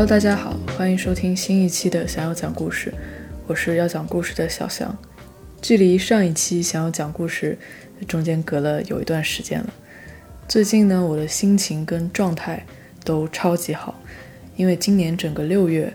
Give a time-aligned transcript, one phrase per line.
[0.00, 2.90] Hello，大家好，欢迎收听新一期的想要讲故事，
[3.46, 4.96] 我是要讲故事的小翔。
[5.60, 7.58] 距离上一期想要讲故事
[8.08, 9.70] 中间隔了有一段时间了。
[10.48, 12.64] 最近呢，我的心情跟状态
[13.04, 14.00] 都超级好，
[14.56, 15.92] 因为今年整个六月，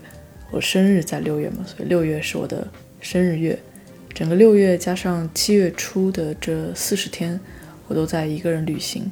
[0.52, 2.64] 我生日在六月嘛，所以六月是我的
[3.00, 3.58] 生日月。
[4.14, 7.40] 整个六月加上七月初的这四十天，
[7.88, 9.10] 我都在一个人旅行。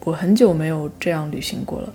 [0.00, 1.94] 我很久没有这样旅行过了。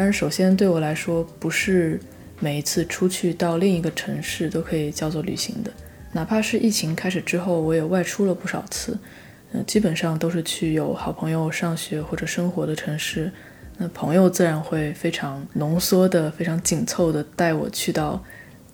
[0.00, 2.00] 但是首先对我来说，不是
[2.38, 5.70] 每一次出去到另一个城市都可以叫做旅行的。
[6.12, 8.98] 哪怕是疫情开始之后，我也外出了不少次。
[9.52, 13.30] 嗯，基本上都是去有好朋友上学或者生活的城市。
[13.76, 18.24] 那朋友自然会非常浓缩的、非常紧凑的带我去到。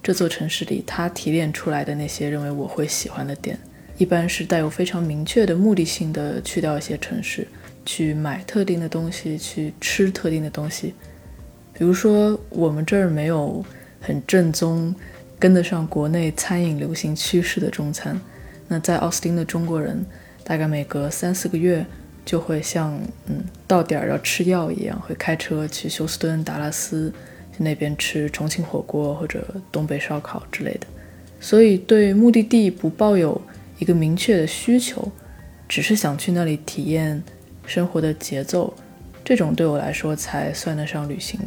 [0.01, 3.59] 这座城市里，他提炼出来的那些认为我会喜欢的点，
[3.99, 7.49] 一般是带有非常明确的目的性的去掉一些城市，
[7.85, 10.95] 去买特定的东西，去吃特定的东西。
[11.79, 13.65] 比如说，我们这儿没有
[14.01, 14.95] 很正宗、
[15.39, 18.19] 跟得上国内餐饮流行趋势的中餐。
[18.69, 20.05] 那在奥斯汀的中国人，
[20.43, 21.85] 大概每隔三四个月
[22.25, 27.13] 就会像嗯到点儿要吃药一样，会开车去休斯敦、达拉斯
[27.57, 27.63] 去。
[27.63, 30.87] 那边吃重庆火锅或者东北烧烤之类的，
[31.41, 33.41] 所以对目的地不抱有
[33.79, 35.11] 一个明确的需求，
[35.69, 37.23] 只是想去那里体验
[37.67, 38.75] 生活的节奏，
[39.25, 41.41] 这种对我来说才算得上旅行。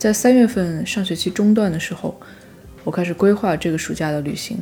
[0.00, 2.18] 在三月份上学期中段的时候，
[2.84, 4.56] 我开始规划这个暑假的旅行，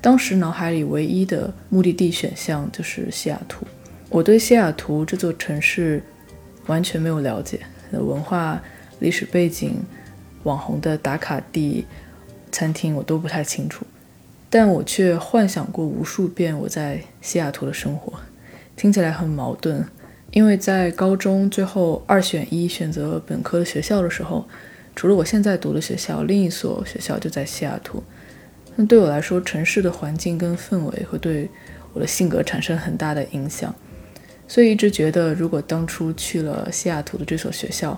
[0.00, 3.66] 当时脑海里唯一的目的地选项就是西雅图。
[4.08, 6.02] 我对西雅图这座城市
[6.68, 7.60] 完全没有了解，
[7.92, 8.62] 文化、
[9.00, 9.76] 历史背景。
[10.44, 11.84] 网红的打卡地、
[12.50, 13.84] 餐厅我都不太清楚，
[14.48, 18.14] 但我却幻想过无数遍我在西雅图的生活，
[18.74, 19.84] 听起来很矛盾。
[20.30, 24.48] 因为在高中最后二选一选择本科的学校的时候，
[24.98, 28.02] 除了我现在读的学校，另一所学校就在西雅图。
[28.74, 31.48] 那对我来说，城市的环境跟氛围会对
[31.92, 33.72] 我的性格产生很大的影响，
[34.48, 37.96] 所以一直觉得，如果当初去了西雅图的这所学校，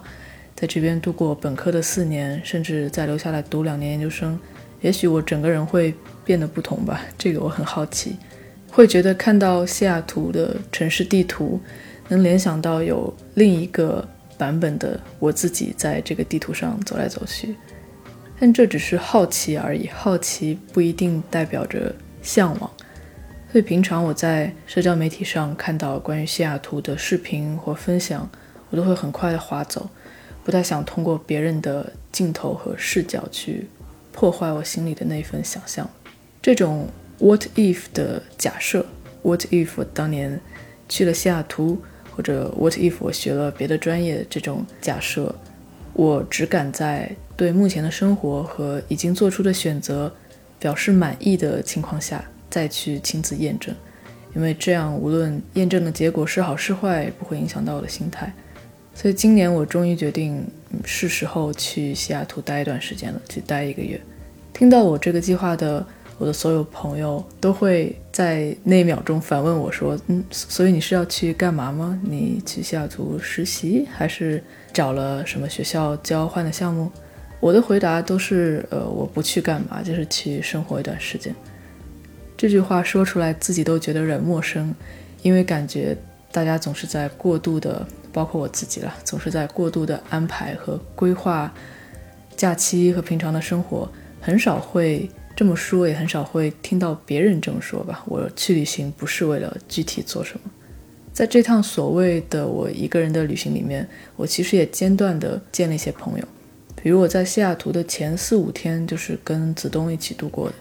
[0.55, 4.39] 在这边度过本科的四年，甚至再留下来读两年研究生，
[4.83, 7.01] 也许我整个人会变得不同吧。
[7.17, 8.17] 这个我很好奇，
[8.71, 11.59] 会觉得看到西雅图的城市地图，
[12.09, 14.07] 能联想到有另一个
[14.41, 17.55] 版本的我自己在这个地图上走来走去。
[18.39, 22.71] 但这只是好奇而已，好奇不一定代表着向往。
[23.53, 28.27] 所以平常我在社交媒体上看到关于西雅图的视频或分享，
[28.71, 29.91] 我都会很快的划走。
[30.43, 33.69] 不太想通过别人的镜头和视角去
[34.11, 35.89] 破坏我心里的那份想象。
[36.41, 38.87] 这种 “what if” 的假设
[39.23, 40.41] ，“what if” 当年
[40.89, 41.83] 去了西雅图，
[42.15, 45.35] 或者 “what if” 我学了别的专业，这种假设，
[45.93, 50.13] 我只敢在对目前的生活和已经做出的选择
[50.59, 53.75] 表示满意的情况下再去亲自验证，
[54.37, 58.33] 因为这样无论验证的结果是好是坏，不会影响到我的心态。
[58.95, 60.45] 所以今年我终于决定
[60.85, 63.99] 是时候去西雅图待一段时间了，去待一个月。
[64.53, 65.87] 听到我这个计划的，
[66.19, 71.99] 我的所有朋友都会在那一秒钟反问我说：“嗯，所以你是要去干嘛吗？
[72.03, 74.45] 你去西雅图实习，还是
[74.75, 76.93] 找了什么学校交换的项目？”
[77.41, 81.35] 我的回答都是：“呃，我不去干嘛，就是去生活一段时间。”
[82.37, 84.75] 这句话说出来自己都觉得有点陌生，
[85.23, 85.97] 因为感觉
[86.31, 87.87] 大家总是在过度的。
[88.13, 91.51] 包括我自己了，总是在过度的安排和规划
[92.37, 93.89] 假期和平常的生活，
[94.21, 95.09] 很少会
[95.41, 98.05] 这么说，也很少会听到别人这么说吧。
[98.05, 100.51] 我去旅行不是为了具体做什么，
[101.15, 106.25] 在这趟所谓的我一个人的旅行里面，我其实也间断的见了一些朋友，
[106.83, 110.55] 比如我在西雅图的前四五天就是跟子东一起度过的。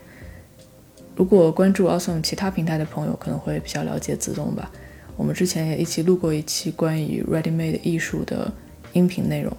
[1.13, 4.71] 如果关注 Awesome 其他平台的朋友，可能会比较了解子东吧。
[5.17, 8.49] 我们之前也一起录过一期关于 ready-made 艺术的
[8.93, 9.51] 音频内容。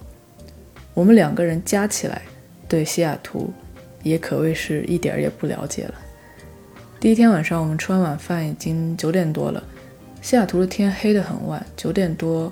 [0.95, 2.23] 我们两个人加起来
[2.67, 3.53] 对西雅图
[4.03, 5.93] 也可谓是一点儿也不了解了。
[6.99, 9.63] 第一天晚上，我们吃完晚饭已经九点多了。
[10.21, 12.51] 西雅图的天黑得很晚，九点多，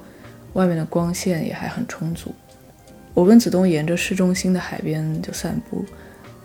[0.53, 2.33] 外面的光线也还很充足。
[3.13, 5.85] 我跟子东沿着市中心的海边就散步。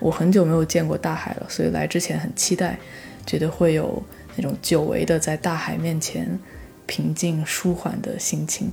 [0.00, 2.78] 我很久没有见过大海了，所以来之前很期待，
[3.24, 4.02] 觉得会有
[4.36, 6.38] 那种久违的在大海面前。
[6.86, 8.70] 平静舒缓的心情，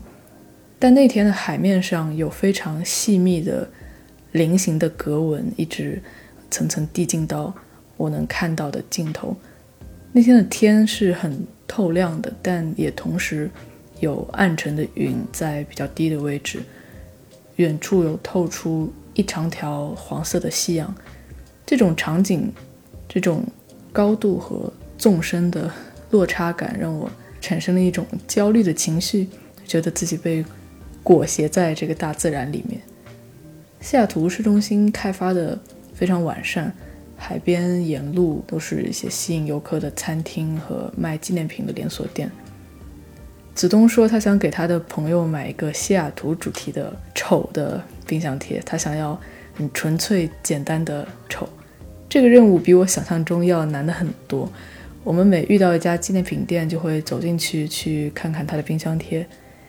[0.78, 3.66] 但那天的海面上有非常细密的
[4.33, 6.04] 菱形的格纹，一直
[6.51, 7.51] 层层递进到
[7.98, 9.36] 我能看到的尽头。
[10.12, 13.50] 那天的天是很透亮的，但也同时
[14.01, 16.62] 有暗沉的云在比较低的位置，
[17.56, 20.94] 远处有透出一长条黄色的夕阳。
[21.65, 22.51] 这种场景，
[23.07, 23.45] 这种
[23.94, 25.71] 高度和纵深的
[26.09, 27.09] 落差感，让我
[27.39, 29.30] 产生了一种焦虑的情绪，
[29.65, 30.44] 觉得自己被
[31.01, 32.81] 裹挟在这个大自然里面。
[33.80, 35.57] 西雅图市中心开发的
[36.01, 36.74] 非常完善，
[37.15, 42.27] 海边沿路都是一些吸引游客的餐厅和卖纪念品的连锁店。
[43.53, 49.15] 子东说，他想给他的朋友买一个西雅图主题的丑的冰箱贴，他想要
[49.53, 51.48] 很纯粹简单的丑。
[52.09, 54.51] 这个任务比我想象中要难的很多。
[55.04, 59.24] 我们每遇到一家纪念品店，就会走进去去看看他的冰箱贴。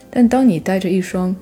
[0.09, 1.37] 但当你带着一双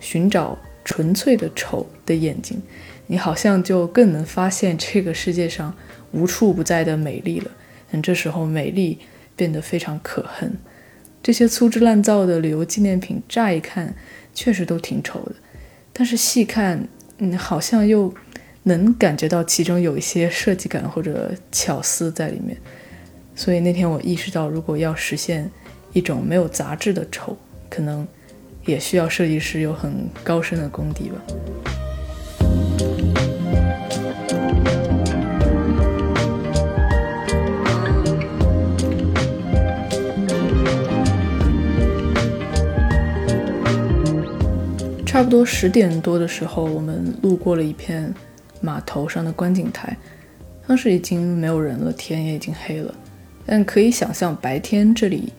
[0.00, 2.60] 寻找纯粹的丑的眼睛，
[3.06, 5.74] 你好像就更能发现这个世界上
[6.12, 7.50] 无处不在的美丽了。
[7.90, 8.98] 嗯这时候，美丽
[9.36, 10.52] 变得非常可恨。
[11.22, 13.94] 这些粗制滥造的旅游纪念品，乍一看
[14.34, 15.34] 确实都挺丑的，
[15.92, 16.86] 但是细看，
[17.18, 18.12] 嗯，好像又
[18.64, 22.56] 能感觉到其中有一些设计感或者巧思在里面。
[23.36, 25.48] 所以那天我意识到，如果要实现
[25.92, 27.36] 一种没有杂质的丑，
[27.70, 28.06] 可能
[28.66, 31.83] 也需要设计师有很高深的功底吧。
[45.06, 48.12] 差不多十点多的时候，我们路过了一片
[48.60, 49.96] 码头上的观景台。
[50.66, 52.92] 当时已经没有人了，天也已经黑了。
[53.46, 55.32] 但可以想象，白天这里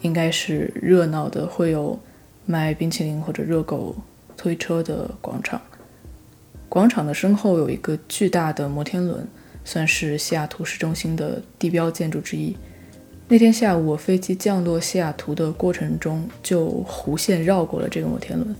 [0.00, 1.98] 应该是热闹的，会有
[2.46, 3.94] 卖冰淇淋或者热狗
[4.34, 5.60] 推车的广场。
[6.68, 9.26] 广场的身后有一个巨大的摩天轮，
[9.64, 12.56] 算是西雅图市中心的地标建筑之一。
[13.28, 18.54] 那天下午，我飞机降落西雅图的过程中，就弧线绕过了这个摩天轮。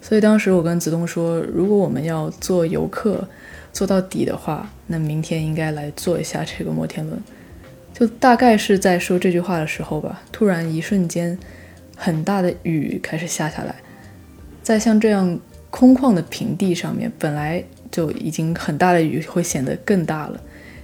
[0.00, 3.26] 所以当时我跟子东说，如果我们要做游客
[3.72, 7.18] 做到底的话，那明天应该来做一下这个摩天轮。
[7.94, 11.38] 就大概是在说这句话的时候吧，突然一瞬间，
[11.96, 13.76] 很大的雨开始下下来，
[14.62, 15.38] 在像这样
[15.72, 20.38] 空旷的平地上面，本来就已经很大的雨会显得更大了。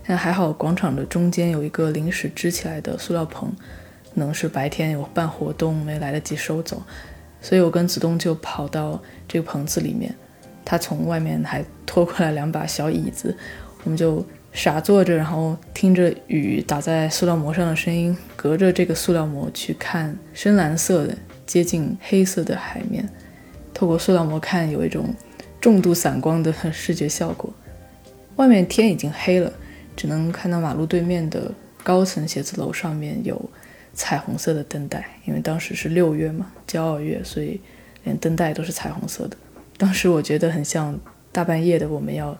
[0.07, 3.53] 但还好广场的中间有一个临时支起来的塑料棚，
[4.15, 6.83] 可能是白天有办活动没来得及收走。
[7.43, 8.99] 所以我跟子东就跑到
[9.29, 10.13] 这个棚子里面，
[10.65, 13.37] 他从外面还拖过来两把小椅子，
[13.85, 21.15] 我们就傻坐着，然后听着雨打在塑料膜上的声音，隔着这个塑料膜去看深蓝色的
[21.45, 23.07] 接近黑色的海面，
[23.79, 25.15] 透过塑料膜看有一种
[25.61, 27.49] 重度散光的视觉效果。
[28.35, 29.53] 外面天已经黑了，
[29.95, 31.53] 只能看到马路对面的
[31.85, 33.41] 高层写字楼上面有。
[33.95, 37.61] 彩虹色的灯带，因为当时是六月嘛，骄傲月，所以
[38.05, 39.37] 连灯带都是彩虹色的。
[39.77, 40.97] 当时我觉得很像
[41.33, 42.37] 大半夜的我们要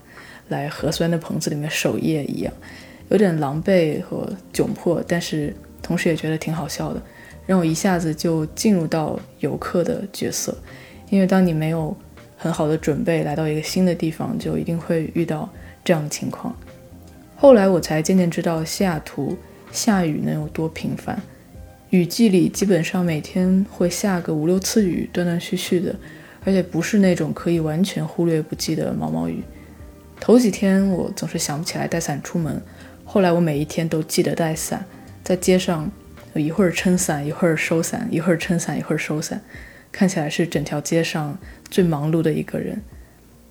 [0.47, 2.53] 来核酸的棚子里面守夜一样，
[3.09, 7.01] 有点狼狈和窘迫，但是同时也觉得挺好笑的，
[7.45, 10.57] 让我一下子就进入到游客的角色。
[11.09, 11.95] 因为当你没有
[12.37, 15.49] 很好的准备来到一个新的地方，就一定会遇到
[15.83, 16.55] 这样的情况。
[17.35, 19.37] 后来我才渐渐知道西雅图
[19.71, 21.21] 下雨能有多频繁。
[21.89, 25.95] 雨季里基本上每天会下个五六次雨，断断续续的，
[26.45, 29.41] 而且不是那种可以完全忽略不计的毛毛雨。
[30.19, 32.61] 头几天我总是想不起来带伞出门，
[33.05, 34.85] 后来我每一天都记得带伞，
[35.23, 35.89] 在街上
[36.35, 39.41] 一会儿撑伞，一会儿收伞，一会儿撑伞，一会儿收伞，
[39.91, 41.37] 看起来是整条街上
[41.69, 42.81] 最忙碌的一个人。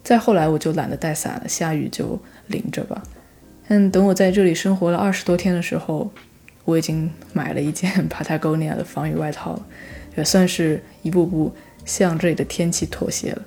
[0.03, 3.03] 再后来我就懒得带伞了，下雨就淋着吧。
[3.69, 6.11] 但等我在这里生活了二十多天的时候。
[6.65, 9.67] 我已经买了一件 Patagonia 的防雨外套了，
[10.19, 11.51] 也算是一步步
[11.87, 13.43] 向这里的天气妥协了。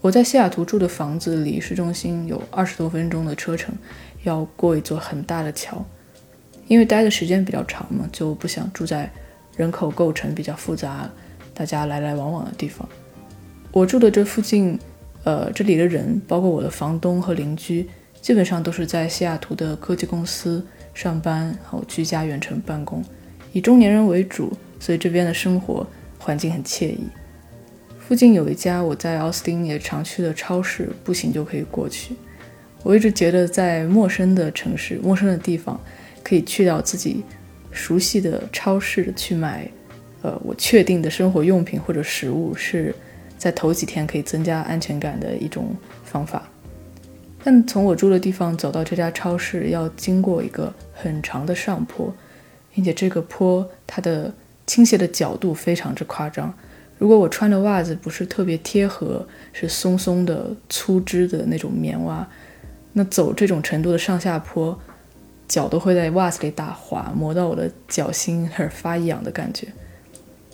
[0.00, 3.72] 我在西雅图住的房子离市中心有二十多分钟的车程，
[4.24, 5.86] 要过一座很大的桥。
[6.66, 9.08] 因为待的时间比较长嘛，就不想住在
[9.56, 11.08] 人口构成比较复杂、
[11.54, 12.88] 大家来来往往的地方。
[13.72, 14.78] 我住的这附近，
[15.24, 17.88] 呃，这里的人，包括我的房东和邻居，
[18.20, 20.64] 基本上都是在西雅图的科技公司。
[20.94, 23.02] 上班然后居家远程办公，
[23.54, 25.86] 以中年人为主，所以这边的生活
[26.18, 27.06] 环境很惬意。
[27.98, 32.14] 附近有一家我在奥斯汀也常去的超市，步行就可以过去。
[32.82, 35.80] 我一直觉得在陌生的城市、陌生的地方，
[36.22, 37.24] 可以去到自己
[37.70, 39.66] 熟悉的超市去买，
[40.22, 42.94] 呃，我确定的生活用品或者食物，是
[43.36, 45.74] 在头几天可以增加安全感的一种
[46.04, 46.48] 方法。
[47.44, 52.14] 但从我住的地方走到这家超市，要经过一个很长的上坡，
[52.72, 54.32] 并且这个坡它的
[54.64, 56.54] 倾斜的角度非常之夸张。
[56.98, 62.24] 如果我穿的袜子不是特别贴合，是松松的、粗织的那种棉袜，
[62.92, 64.78] 那走这种程度的上下坡，
[65.48, 69.66] 脚都会在袜子里打滑，磨到我的脚心，而发痒的感觉。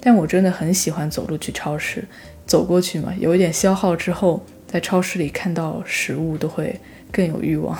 [0.00, 2.06] 但我真的很喜欢走路去超市，
[2.46, 6.78] 走过去嘛，有一点消耗之后，在超市里看到食物都会
[7.10, 7.76] 更有欲望。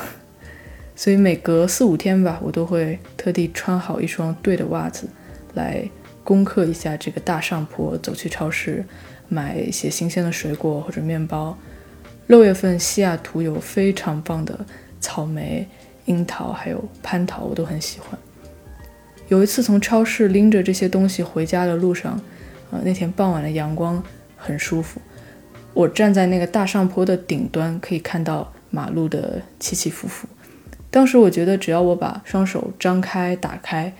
[0.96, 5.08] 所以每隔四五天吧，我都会特地穿好一双对的袜子，
[5.54, 5.88] 来
[6.25, 8.84] 攻克一下这个大上坡，走去超市
[9.28, 11.56] 买一些新鲜的水果或者面包。
[12.26, 14.66] 六月份西雅图有非常棒的
[15.00, 15.66] 草莓、
[16.06, 18.18] 樱桃还有蟠桃，我都很喜欢。
[19.28, 22.20] 有一次从超市拎着这些东西回家的路上，
[22.70, 24.02] 呃，那天傍晚的阳光
[24.37, 25.00] 很舒服。
[25.75, 30.26] 我站在那个大上坡的顶端，可以看到马路的起起伏伏。
[30.90, 33.92] 当时我觉得，只要我把双手张开、打开，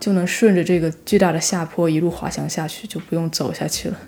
[0.00, 3.98] 就能顺着这个巨大的下坡一路滑翔下去，就不用走下去了。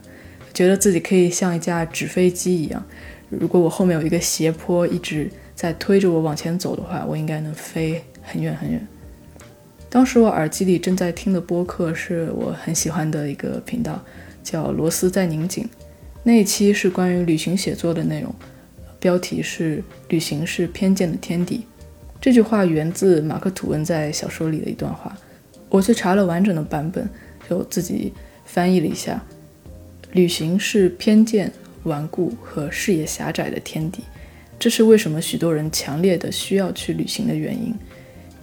[0.54, 2.82] 觉得自己可以像一架纸飞机一样。
[3.28, 8.86] 如果我后面有一个斜坡一直在推着我往前走的话，我应该能飞很远很远。
[9.94, 14.04] 当时我耳机里正在听的播客是我很喜欢的一个频道，
[14.42, 15.68] 叫“螺丝在拧紧”。
[16.24, 18.34] 那一期是关于旅行写作的内容，
[18.98, 21.64] 标题是“旅行是偏见的天敌”。
[22.20, 25.16] 这句话源自马克·吐温在小说里的一段话。
[25.68, 27.08] 我去查了完整的版本，
[27.48, 28.12] 就自己
[28.44, 29.24] 翻译了一下
[30.10, 31.52] ：“旅行是偏见、
[31.84, 34.02] 顽固和视野狭窄的天敌。”
[34.58, 37.72] 这是为什么许多人强烈的需要去旅行的原因。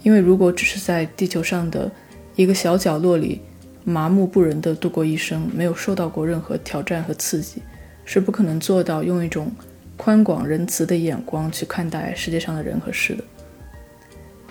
[0.02, 1.90] 因为如果只是在地球上的
[2.34, 3.40] 一个小角落里
[3.84, 7.62] 麻木不仁地度过一生，没有受到过任何挑战和刺激，
[8.04, 9.50] 是不可能做到用一种
[9.96, 13.24] 宽广仁慈的眼光去看待世界上的人和事的。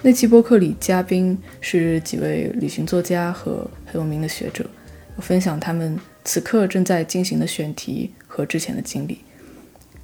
[0.02, 4.66] 那期播客里，嘉宾是几位旅行作家和很有名的学者，
[5.18, 9.20] 分享他们此刻正在进行的选题和之前的经历。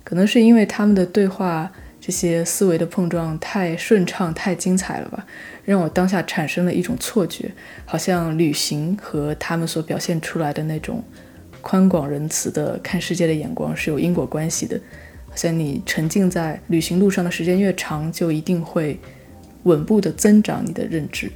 [0.03, 1.71] 可能是因为他们的对话。
[2.07, 5.27] 这些思维的碰撞太顺畅、太精彩了吧，
[5.65, 7.51] 让我当下产生了一种错觉，
[7.83, 11.03] 好像旅行和他们所表现出来的那种
[11.59, 14.79] 宽广仁慈的看世界的眼光是有因果关系的。
[15.27, 18.97] 好像你沉浸在旅行路上的时间越长，就一定会
[19.63, 21.29] 稳步的增长你的认知。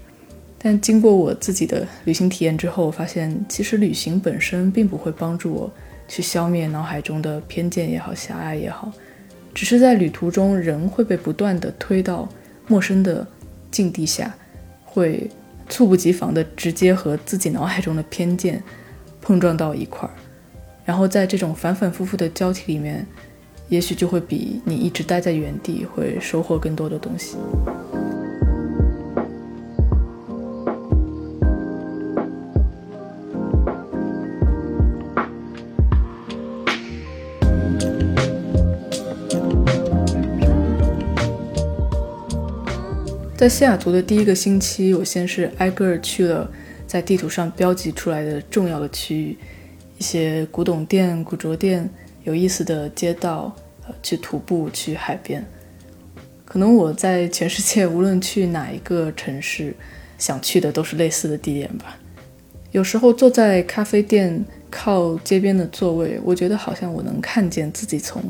[0.58, 5.70] 但经过我自己的旅行体验之后，我发现其实旅行本身并不会帮助我
[6.08, 8.90] 去消灭脑海中的偏见也好、狭隘也好。
[9.54, 12.28] 只是在旅途中，人会被不断的推到
[12.68, 13.26] 陌生的
[13.70, 14.34] 境地下，
[14.86, 15.30] 会
[15.68, 18.62] 猝不及防的直接和自己脑海中的偏见
[19.22, 20.12] 碰撞到一块儿，
[20.86, 23.06] 然后在这种反反复复的交替里面，
[23.70, 27.38] 也许就会比你一直待在原地会收获更多的东西。
[43.42, 46.48] 在西雅图的第一个星期，我先是挨个去了
[46.86, 49.36] 在地图上标记出来的重要的区域，
[49.98, 51.90] 一些古董店、古着店、
[52.24, 53.52] 有意思的街道，
[53.88, 55.44] 呃，去徒步，去海边。
[56.46, 59.76] 可能我在全世界无论去哪一个城市，
[60.20, 61.98] 想去的都是类似的地点吧。
[62.72, 68.22] 有时候坐在咖啡店靠街边的座位，我觉得好像我能看见自己从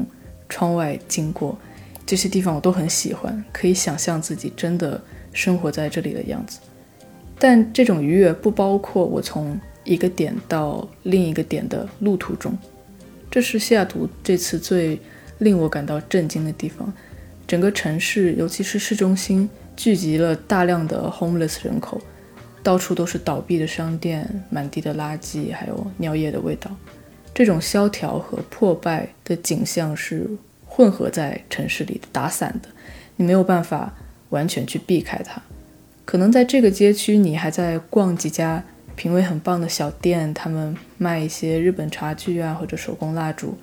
[0.48, 1.60] 窗外经过。
[2.06, 6.60] 这些地方我都很喜欢，可以想象自己真的生活在这里的样子。
[7.40, 12.58] 但这种愉悦不包括我从一个点到另一个点的路途中。
[13.30, 15.00] 这是西雅图这次最
[15.40, 16.92] 令我感到震惊的地方。
[17.48, 22.00] 整个城市，尤其是市中心，聚集了大量的 homeless 人口，
[22.62, 26.70] 到处都是倒闭的商店，满地的垃圾，还有尿液的味道。
[27.34, 30.30] 这种萧条和破败的景象是。
[30.82, 32.70] 混合在城市里打散的，
[33.16, 33.94] 你没有办法
[34.30, 35.40] 完全去避开它。
[36.06, 38.64] 可能在这个街区，你还在逛几家
[38.96, 43.56] 品味很棒的小店，他们卖一些日本茶具啊，或者手工蜡烛。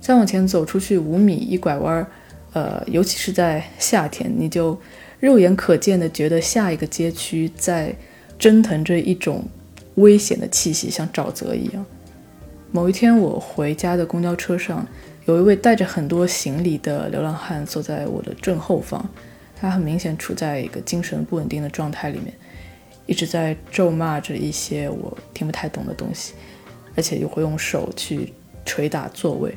[0.00, 2.06] 再往前走出去五米，一拐弯儿，
[2.54, 4.80] 呃，尤其是在夏天，你就
[5.20, 7.94] 肉眼可见的觉得下一个街区在
[8.38, 9.44] 蒸腾着一种
[9.96, 11.84] 危险的气息，像沼泽一样。
[12.70, 14.86] 某一天，我回家的公交车上。
[15.26, 19.08] 有一位带着很多行李的流浪汉坐在我的正后方，
[19.54, 22.34] 他很明显处在一个精神不稳定的状态里面，
[23.06, 26.34] 一直在咒骂着一些我听不太懂的东西，
[26.96, 28.32] 而且又会用手去
[28.64, 29.54] 捶打座位。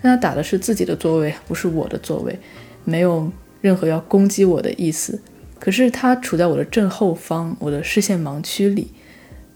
[0.00, 2.38] 但他打的是自己的座位，不是我的座位，
[2.84, 5.20] 没有任何要攻击我的意思。
[5.60, 8.90] 可是他处在我的正后方，我的视线盲区里，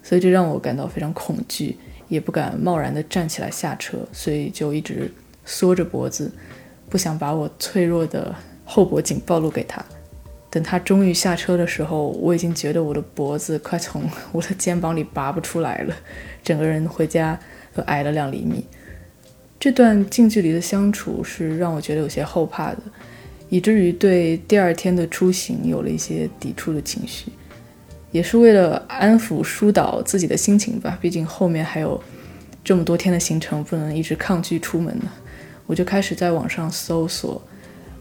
[0.03, 5.11] 所以这让我感到非常恐惧，也不敢贸然的站起来下车，所以就一直
[5.47, 6.31] 缩着脖子，
[6.91, 8.35] 不想把我脆弱的
[8.67, 9.83] 后脖颈暴露给他。
[10.51, 15.95] 等他终于下车的时候，我已经觉得我的脖子快从 我的肩膀里拔不出来了，
[16.43, 17.39] 整个人回家
[17.75, 18.65] 都矮了两厘米。
[19.59, 22.79] 这段近距离的相处是让我觉得有些后怕的，
[23.49, 27.33] 以至于对第二天的出行有了一些抵触的情绪。
[28.13, 32.01] 也是为了安抚疏导自己的心情吧，毕竟后面还有
[32.65, 35.13] 这么多天的行程，不能一直抗拒出门呢。
[35.67, 37.41] 我就开始在网上搜索，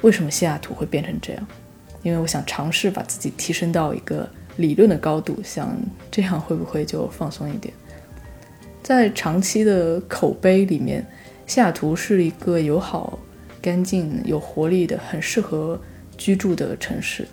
[0.02, 1.48] 为什么西雅图会变成这样？
[2.04, 5.76] 因为我想尝试把自己提升到一个理论的高度，想
[6.12, 7.74] 这样会不会就放松一点？
[8.84, 11.04] 在长期的口碑里面，
[11.48, 13.18] 西雅图是一个友好、
[13.60, 15.80] 干净、有活力的、很适合
[16.16, 17.28] 居住的城市。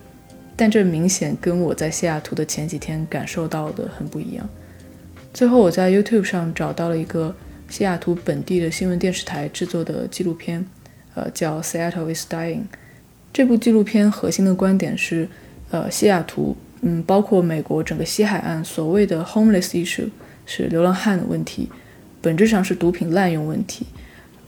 [0.57, 4.49] 但这明显跟我在西雅图的前几天感受到的很不一样。
[5.35, 7.35] 最后，我在 YouTube 上找到了一个
[7.73, 10.62] 西雅图本地的新闻电视台制作的纪录片，
[11.14, 12.57] 呃，叫《Seattle is Dying》。
[13.33, 15.26] 这部纪录片核心的观点是，
[15.71, 20.11] 呃，西雅图，嗯，包括美国整个西海岸，所谓的 homeless issue
[20.45, 21.71] 是流浪汉的问题，
[22.21, 23.87] 本质上是毒品滥用问题，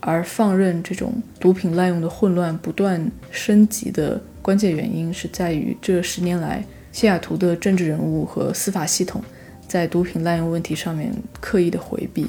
[0.00, 4.20] 而放任这种毒品滥用的混乱不断升级的。
[4.42, 6.62] 关键原因是在于这十年来，
[6.92, 9.24] 西雅图的政治人物和司法系统
[9.66, 12.26] 在毒品滥用问题上面刻意的回避，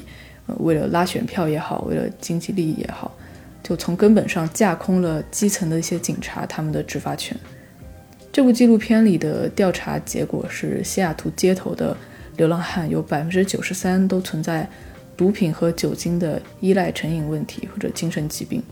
[0.58, 3.16] 为了拉选票也好，为了经济利益也好，
[3.62, 7.36] 就从根本上架空了基层的一些警察他们的执法权。
[8.32, 11.96] 这部纪录片里的调查结果是，西雅图街头的
[12.36, 14.68] 流浪汉有百分之九十三都存在
[15.16, 18.62] 毒品和酒精的依赖成瘾问题或者精神疾病。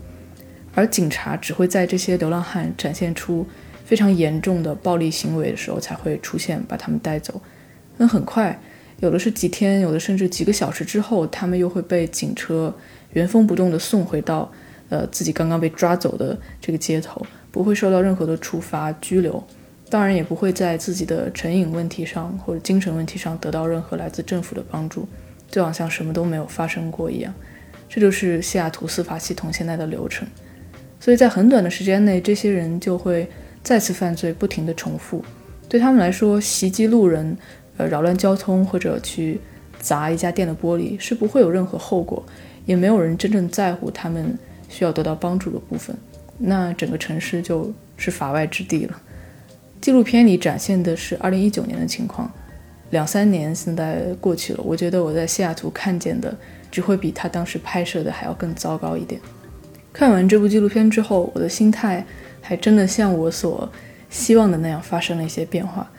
[0.75, 3.47] 而警察只会在这些流浪汉展现出
[3.85, 7.41] 非常严重的暴力行为的时候才会出现，把他们带走。
[7.97, 8.59] 那很快，
[9.01, 12.73] 有的是几天，有的甚至几个小时之后，他们又会被警车
[13.13, 14.51] 原封不动地送回到
[14.89, 19.43] 呃自己刚刚被抓走的这个街头，不会受到任何的处罚、拘留，
[19.89, 25.07] 当然也不会在自己的成瘾问题上或者精神问题上得到任何来自政府的帮助，
[25.49, 27.33] 就好像什么都没有发生过一样。
[27.87, 30.27] 这就是西雅图司法系统现在的流程。
[30.99, 33.29] 所以在很短的时间内，这些人就会
[33.61, 35.23] 再次犯罪，不停地重复。
[35.69, 37.37] 对他们来说，袭击路人、
[37.77, 39.39] 呃扰乱交通或者去
[39.79, 42.25] 砸一家店的玻璃是不会有任何后果，
[42.65, 44.37] 也没有人真正在乎他们
[44.69, 45.95] 需要得到帮助的部分。
[46.37, 49.01] 那整个城市就是法外之地了。
[49.79, 52.31] 纪录片里展现的是2019年的情况，
[52.89, 56.35] 两三年现在过去了，我觉得我在西雅图看见的
[56.71, 59.21] 只会比他当时拍摄的还要更糟糕一点。
[59.93, 62.03] 看完这部纪录片之后，我的心态
[62.41, 63.71] 还真的像我所
[64.09, 65.89] 希望的那样发生了一些变化。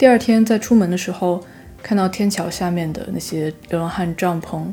[0.00, 1.44] 第二天在出门的时候，
[1.82, 4.64] 看到天桥下面的那些流浪汉帐篷，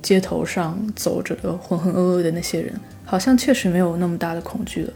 [0.00, 2.72] 街头上走着的浑浑噩噩的那些人，
[3.04, 4.92] 好像确实没有那么大的恐惧了。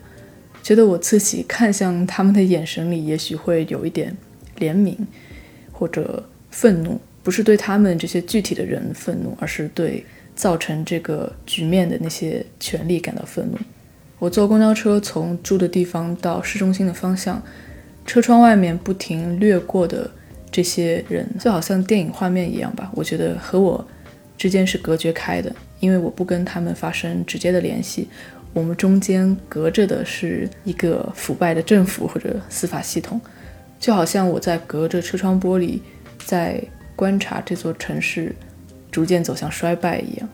[0.63, 4.17] 觉得我自己看向他们的眼神里，也许会有一点
[4.59, 4.97] 怜悯
[5.71, 10.03] 或者愤怒，不是对他们这些具体的人愤怒，而是对。
[10.35, 13.57] 造成这个局面的那些权力感到愤怒。
[14.19, 17.43] 我坐公交车从住的地方到市中心的方向，
[18.07, 20.11] 车窗外面不停掠过的
[20.51, 22.91] 这些人，就好像电影画面一样吧。
[22.95, 23.87] 我觉得和我
[24.39, 28.09] 之间是隔绝开的，因为我不跟他们发生直接的联系。
[28.55, 33.21] 我们中间隔着的是一个腐败的政府或者司法系统，
[33.79, 35.81] 就好像我在隔着车窗玻璃
[36.25, 36.63] 在
[36.95, 38.35] 观察这座城市。
[38.89, 40.29] 逐渐走向衰败一样。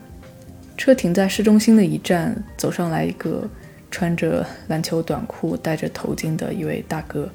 [0.77, 3.45] 车停在市中心的一站，走上来一个
[3.91, 7.29] 穿着篮球短裤、戴着头巾的一位大哥。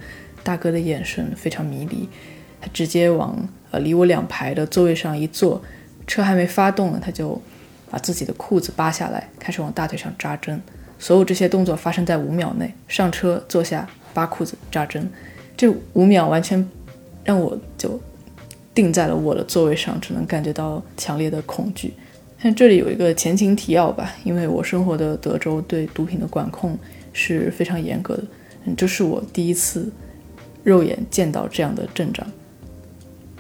[0.48, 2.08] 大哥的眼神非常迷离，
[2.58, 3.36] 他直接往
[3.70, 5.60] 呃离我两排的座位上一坐。
[6.06, 7.38] 车还没发动呢，他就
[7.90, 10.58] 把自己的裤子扒下来，开始往大腿上扎针。
[10.98, 15.06] 所有这些动作发生在五秒内：上车、坐下、扒裤子、扎针。
[15.54, 16.66] 这五秒完全
[17.22, 18.00] 让我就。
[18.74, 21.92] 定在了我的座位上，只能感觉到强烈的恐惧。
[22.40, 26.78] 像这里有一个前情提要吧，因为我生活的德州对毒品的管控
[27.12, 28.22] 是非常严格的。
[28.66, 29.90] 嗯，这是我第一次
[30.68, 32.26] 肉眼见到这样的阵仗。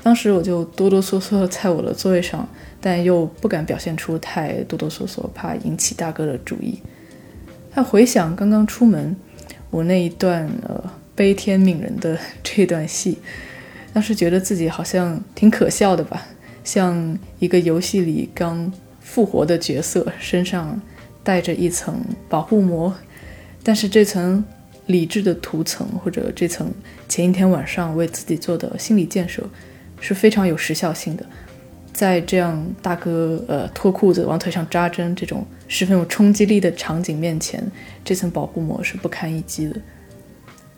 [0.02, 2.48] 当时我就哆哆嗦嗦在我的座位上，
[2.80, 6.78] 但又不敢表现出太哆哆嗦嗦，怕引起大哥的注意。
[7.70, 9.14] 他回想刚刚出门，
[9.70, 10.82] 我那一段呃
[11.14, 13.18] 悲天悯人的这段戏。
[13.92, 16.26] 当时觉得自己好像挺可笑的吧，
[16.64, 20.80] 像一个游戏里刚复活的角色，身上
[21.22, 22.94] 带着一层保护膜，
[23.62, 24.42] 但是这层
[24.88, 26.70] 理智的涂层或者这层
[27.08, 29.42] 前一天晚上为自己做的心理建设
[30.00, 31.24] 是非常有时效性的。
[31.92, 37.62] 在这样大哥呃脱裤子往腿上扎针这种十分有冲击力的场景面前，
[38.04, 39.76] 这层保护膜是不堪一击的。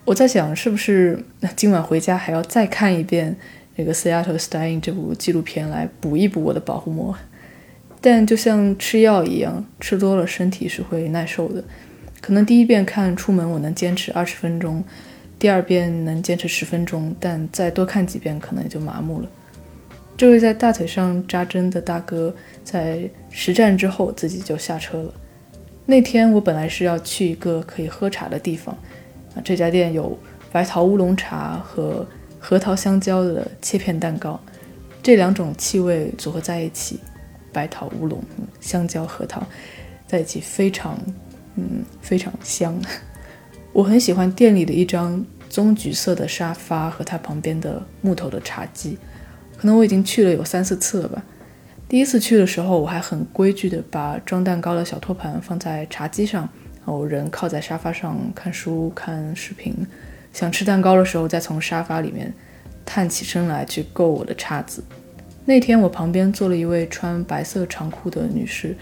[0.05, 1.23] 我在想，是不是
[1.55, 3.37] 今晚回家还要再看一遍
[3.77, 7.15] 那个《Seattle Staying》这部纪录片来补一补我的保护膜？
[8.01, 11.63] 但就像吃药一样，吃多了身体是会耐受的。
[12.21, 14.85] 可能第一遍看出门我能坚持二十分钟，
[15.39, 19.29] 第二遍能坚持十分钟，但再多看几遍可能也就麻木了。
[20.17, 25.15] 这位在大腿上扎针的大哥，在实战之后自己就下车了。
[25.87, 28.77] 那天我本来是要去一个可以喝茶的地方，
[29.35, 30.17] 啊，这家店有
[30.53, 32.07] 白桃乌龙茶和
[32.39, 34.39] 核桃香蕉的切片蛋糕，
[35.03, 37.01] 这两种气味组合在一起，
[37.51, 38.23] 白桃乌龙、
[38.61, 39.43] 香蕉、核桃
[40.07, 40.99] 在一起非常，
[41.61, 42.75] 嗯，非常香。
[43.73, 48.97] 我很喜欢店里的一张棕橘色的沙发和它旁边的木头的茶几。
[49.59, 51.23] 可能我已经去了有三四次了吧。
[51.87, 59.75] 第一次去的时候，我还很规矩的把装蛋糕的小托盘放在茶几上，然后人靠在沙发上看书、看视频。
[60.33, 62.33] 想吃蛋糕的时候，再从沙发里面
[62.87, 64.83] 探起身来去够我的叉子。
[65.45, 68.77] 那天我旁边坐了一位穿白色长裤的女士，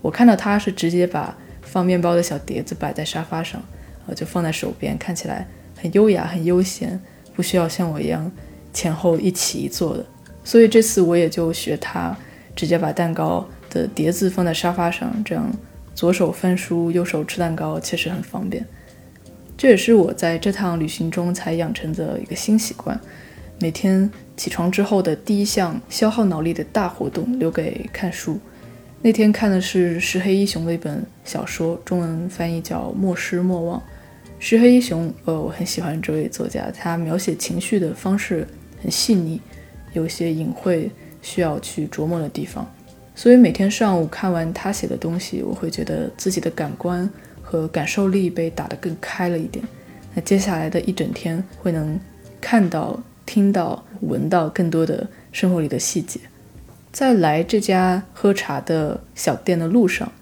[0.00, 1.36] 我看到她是直接把
[1.72, 3.62] 放面包的小碟子摆在沙发上，
[4.06, 5.48] 呃，就放在手边，看起来
[5.80, 7.00] 很优雅、很悠闲，
[7.34, 8.30] 不需要像我一样
[8.74, 10.04] 前后一起一坐的。
[10.44, 12.14] 所以这次我也就学他，
[12.54, 15.50] 直接把蛋糕的碟子放在沙发上，这样
[15.94, 18.62] 左手翻书，右手吃蛋糕，确实很方便。
[19.56, 23.00] 这也是我在这趟旅行中才养成的一个新习惯：
[23.58, 28.38] 每天起床之后的第一项消耗脑力的大活动，留给看书。
[29.04, 33.78] 那天看的是石黑一雄的一本小说，中文翻译叫《莫失莫忘》。
[34.38, 38.46] 石黑一雄，呃，我很喜欢这位作家，他描写情绪的方式
[38.80, 39.40] 很细腻。
[39.92, 40.88] 有些隐晦
[41.20, 42.64] 需要去琢磨的地方，
[43.16, 47.10] 所以每天上午看完他写的东西，我会觉得自己的感官
[47.42, 49.64] 和感受力被打得更开了一点。
[50.14, 51.98] 那接下来的一整天会能
[52.40, 56.20] 看到、听到、闻到更多的生活里的细节。
[56.92, 60.12] 在来这家喝茶的小店的路上，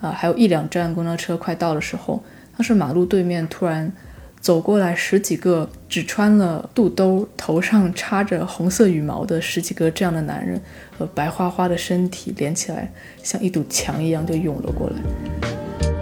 [0.00, 2.24] 啊，还有一两站公交车快到的时候，
[2.56, 3.92] 当时马路对面突然。
[4.38, 10.60] 走过来十几个只穿了肚兜、头上插着红色羽毛的十几个这样的男人，
[10.96, 12.92] 和白花花的身体连起来，
[13.24, 15.95] 像一堵墙一样就涌了过来。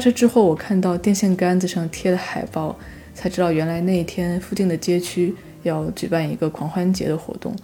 [0.00, 2.74] 下车之后，我看到电线杆子上贴的海报，
[3.12, 7.54] 才知道原来那一天附近的街区要举办一个狂欢节的活动，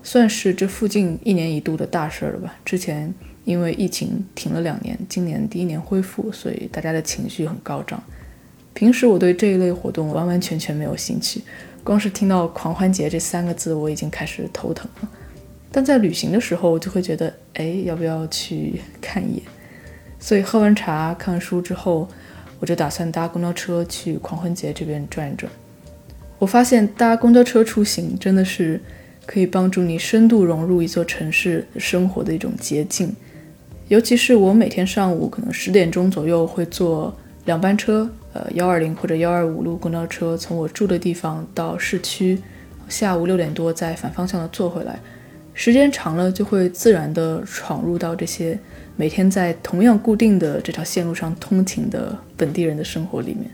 [0.00, 2.54] 算是这附近一年一度的大事儿了吧。
[2.64, 3.12] 之前
[3.44, 8.00] 因为疫情停了两年，今年第一年恢复，所以大家的情绪很高涨。
[8.72, 11.42] 平时我对这一类活动完完全全没有兴趣，
[11.82, 15.10] 光是听到“狂欢节”这三个字，我已经开始头疼了。
[15.72, 19.42] 但在旅行的时候，我就会觉得，哎，要不要去看一眼？
[20.20, 22.06] 所以喝完茶、看完书之后，
[22.60, 25.50] 我就打算搭公交车去狂欢节这边转一转。
[26.38, 28.80] 我发现搭公交车出行真的是
[29.26, 33.14] 可以帮助你深度融入一座城市生活的一种捷径。
[33.88, 37.12] 尤其是我每天上午可能十点钟左右会坐
[37.46, 42.38] 两班车，呃，幺二零或者幺二五路公交车从我住的地方到市区，
[42.88, 44.98] 下午六点多再反方向的坐回来。
[45.54, 48.58] 时间长了，就会自然地闯入到这些
[49.00, 53.50] 每天在同样固定的这条线路上通勤的本地人的生活里面。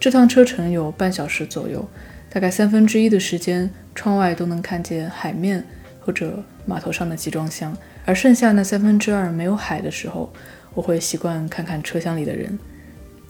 [0.00, 1.86] 这趟车程有半小时左右，
[2.30, 5.62] 大概三分之一的时间，窗外都能看见海面
[6.00, 10.32] 或者码头上的集装箱，而剩下那三分之二没有海的时候，
[10.72, 12.58] 我会习惯看看车厢里的人。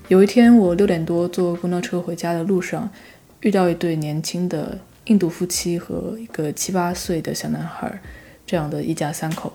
[0.07, 2.89] 有一天，我六点多坐公交车回家的路上，
[3.41, 4.79] 遇到一对年轻的。
[5.07, 8.01] 印度夫妻和一个七八岁的小男孩，
[8.47, 9.51] 这样的一家三口，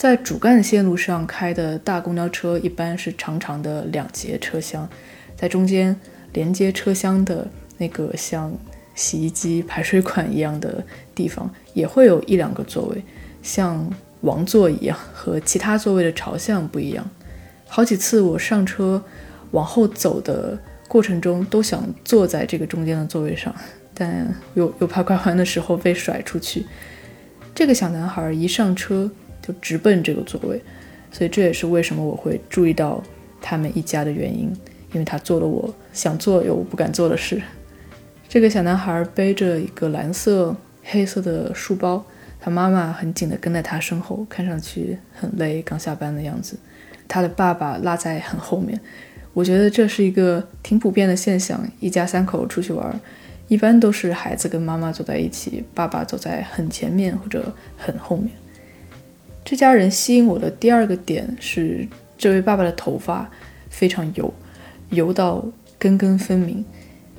[0.00, 4.88] 在主干线路上开的大公交车一般是长长的两节车厢，
[5.36, 5.94] 在中间
[6.32, 8.50] 连接车厢的那个像
[8.94, 10.82] 洗衣机排水管一样的
[11.14, 13.04] 地方，也会有一两个座位，
[13.42, 13.86] 像
[14.22, 17.06] 王座一样，和其他座位的朝向不一样。
[17.68, 19.04] 好几次我上车
[19.50, 20.58] 往后走的
[20.88, 23.54] 过程中，都想坐在这个中间的座位上。
[23.92, 26.64] 但又又怕拐弯的时候被甩出去。
[27.54, 29.10] 这个小男孩一上车
[29.42, 30.62] 就直奔这个座位，
[31.10, 33.02] 所以这也是为什么我会注意到
[33.40, 34.52] 他们一家的原因，
[34.92, 37.40] 因为他做了我想做又不敢做的事。
[38.28, 42.04] 这个小男孩背着一个蓝色、黑色的书包，
[42.40, 46.56] 他妈妈很紧地跟在他身后，看上去很累，刚下班的样子。
[47.08, 48.78] 他的爸爸落在很后面。
[49.32, 53.00] 我觉得这是一个挺普遍的现象，一家三口出去玩，
[53.48, 58.30] 一般都是孩子跟妈妈走在一起，爸爸走在很前面或者很后面。
[59.50, 61.84] 这家人吸引我的第二个点是，
[62.16, 63.28] 这位爸爸的头发
[63.68, 64.32] 非常油，
[64.90, 65.44] 油到
[65.76, 66.64] 根根分明，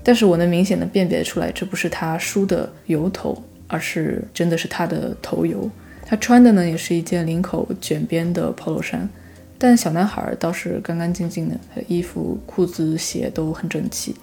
[0.02, 5.70] 但是我能明显的辨别出来，这不是他梳的油头，而是真的是他的头油。
[6.06, 9.10] 他穿的呢，也是一件领口卷边的 polo 衫。
[9.58, 11.58] 但小男孩倒是干干净净的，
[11.90, 14.16] 衣服、裤子、鞋都很整齐，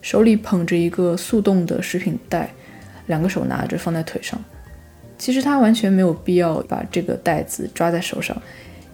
[0.00, 2.54] 手里捧着一个速冻的食品袋，
[3.08, 4.40] 两个手拿着放在腿上。
[5.20, 8.34] 其实他完全没有必要把这个袋子抓在手上，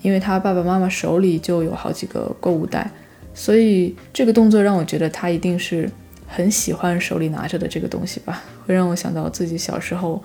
[0.03, 2.91] 因为他爸爸妈妈手里就有好几个购物袋，
[3.33, 5.89] 所以这个动作让我觉得他一定是
[6.27, 10.21] 很喜欢手里拿着的这个东西吧， 会让我想到自己小时候。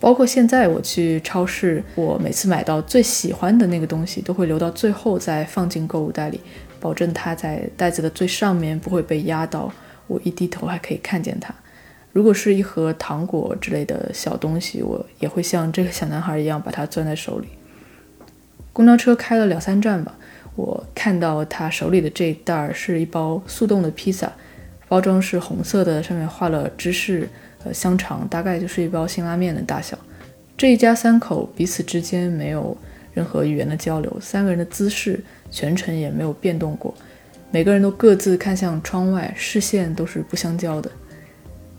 [0.00, 6.40] 包括现在我去超市，我每次买到最喜欢的那个东西，都会留到最后再放进购物袋里，
[6.78, 9.72] 保证它在袋子的最上面不会被压到，
[10.06, 11.52] 我一低头还可以看见它。
[12.12, 17.48] 如果是一盒糖果之类的小东西，我也会像这个小男孩一样把它攥在手里。
[18.72, 20.16] 公交车开了两三站吧，
[20.56, 24.32] 我看到他手里的这一袋是一包速冻的披萨，
[24.88, 27.28] 包装是红色的，上面画了芝士。
[27.64, 29.98] 呃，香肠大概就是一包辛拉面的大小。
[30.56, 32.76] 这一家三口彼此之间没有
[33.12, 36.94] 任何语言的交流，三个人的姿势全程也没有变动过，
[37.50, 40.88] 每个人都各自看向窗外，视线都是不相交的。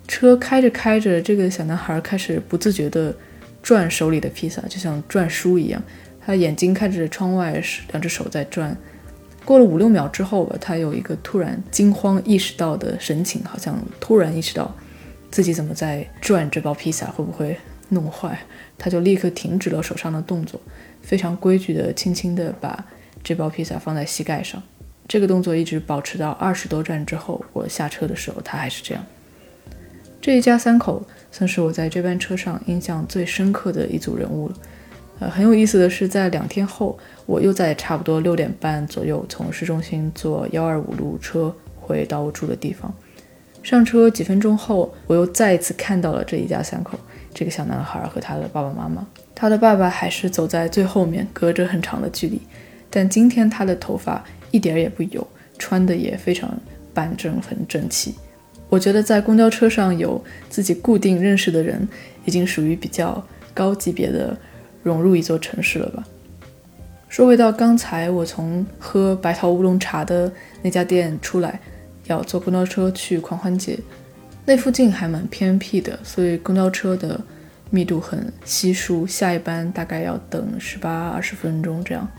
[0.09, 3.15] 车开着开着，这个小男孩开始不自觉地
[3.61, 5.79] 转手里的披萨，就像转书一样。
[6.19, 8.75] 他眼睛看着窗外，两只手在转。
[9.45, 14.75] 过了五六秒之后吧，他有一个突然惊慌意识到的神情，好像突然意识到。
[15.31, 17.55] 自己怎么在转这包披萨会不会
[17.89, 18.39] 弄坏？
[18.79, 20.59] 他就立刻停止了手上的动作，
[21.03, 22.83] 非常规矩地轻轻地把
[23.21, 24.59] 这包披萨放在膝盖上。
[25.07, 29.05] 这个动作一直保持到二十多站之后，我下车的时候他还是这样。
[30.21, 31.01] 这一家三口
[31.32, 34.55] 算是我在这班车上印象最深刻的一组人物了。
[35.19, 42.93] 呃，很有意思的是，在两天后，我又在差不多六点半左右从市中心坐幺二五路车回到我住的地方。
[43.62, 46.97] 上车几分钟后，我又再一次看到了这一家三口，
[47.34, 49.05] 这个小男孩和他的爸爸妈妈。
[49.36, 52.41] 他的爸爸还是走在最后面，隔着很长的距离。
[52.89, 55.25] 但今天他的头发一点也不油，
[55.58, 56.49] 穿的也非常
[56.93, 58.15] 板正，很整齐。
[58.69, 61.88] 我觉得在公交车上有自己固定认识的人，
[62.25, 63.21] 已经属于比较
[63.53, 64.38] 高级别的
[64.82, 66.08] 融入一座城市了吧。
[67.10, 71.60] 说回到刚才我从喝白桃乌龙茶的那家店出来。
[72.05, 73.77] 要坐公交车去狂欢节，
[74.43, 77.21] 那附近还蛮偏僻的，所以公交车的
[77.69, 82.10] 密度很稀疏，下一班大概要等十八二十分钟这样。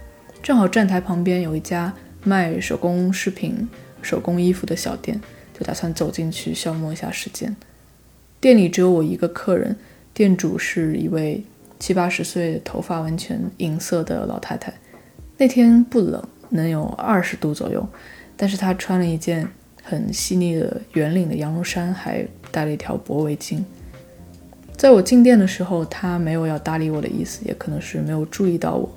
[0.40, 3.68] 正好站台旁边有一家卖手工饰品、
[4.00, 5.20] 手工衣服的小店，
[5.60, 7.54] 就打算走进去消磨一下时间。
[8.40, 9.76] 店里只有我一个客人，
[10.12, 11.44] 店主是一位
[11.78, 14.72] 七八十岁、头发完全银色的老太太。
[15.36, 17.86] 那天不冷，能有二十度左右，
[18.36, 19.46] 但是她穿了一件。
[19.82, 23.64] 很细腻的圆领的羊绒衫，还戴了一条薄围巾。
[24.76, 28.88] 在我进店的时候，她没有要搭理我的意思，也可能是没有注意到我，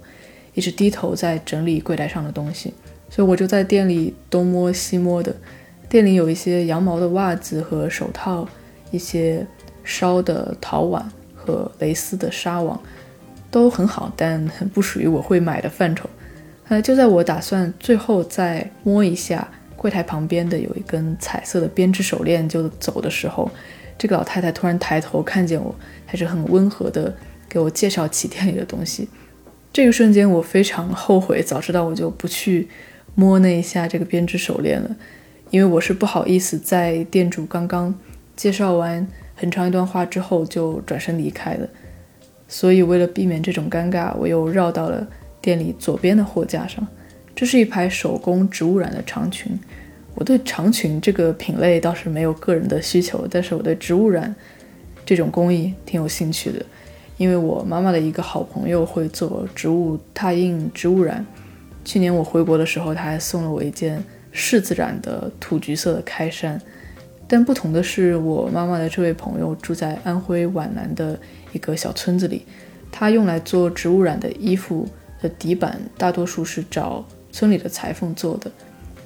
[0.54, 2.74] 一直低头在整理柜台上的东西。
[3.10, 5.34] 所以我就在店里东摸西摸的。
[5.94, 8.50] 店里有一些羊毛的袜子和手套，
[8.90, 9.46] 一些
[9.84, 12.82] 烧的陶碗和蕾丝的纱网，
[13.52, 16.10] 都很好，但不属于我会买的范畴。
[16.68, 19.48] 呃，就在我打算最后再摸一下。
[19.78, 23.48] 柜台旁边的有一根彩色的编织手链，就走的时候，
[23.96, 25.76] 这个老太太突然抬头看见我，
[26.08, 27.16] 还是很温和的
[27.48, 29.08] 给我介绍起店里的东西。
[29.72, 32.68] 这个瞬间，我非常后悔，早知道我就不去
[33.14, 34.96] 摸那一下这个编织手链了，
[35.54, 37.94] 因为我是不好意思在店主刚刚
[38.36, 41.70] 介绍完很长一段话之后就转身离开的。
[42.48, 45.08] 所以为了避免这种尴尬，我又绕到了
[45.40, 46.86] 店里左边的货架上。
[47.36, 49.52] 这是一排手工植物染的长裙。
[50.16, 54.36] 我对长裙这个品类倒是没有个人的需求，但是我对植物染
[55.06, 56.66] 这种工艺挺有兴趣的，
[57.18, 61.24] 因为我妈妈的一个好朋友会做植物拓印、植物染。
[61.86, 66.60] 去年我回国的时候，他还送了我一件柿子染的土橘色的开衫。
[67.28, 71.20] 但不同的是，我妈妈的这位朋友住在安徽皖南的
[71.52, 72.46] 一个小村子里，
[72.92, 74.88] 他用来做植物染的衣服
[75.22, 77.06] 的底板大多数是找。
[77.36, 78.52] 村里的裁缝做的，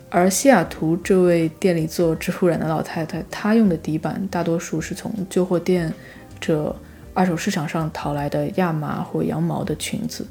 [0.09, 5.93] 而西雅图这位店里做植物染的老太太，她用的底板大多数是从旧货店
[6.37, 6.75] 这
[7.13, 10.27] 二手市场上淘来的亚麻或羊毛的裙子。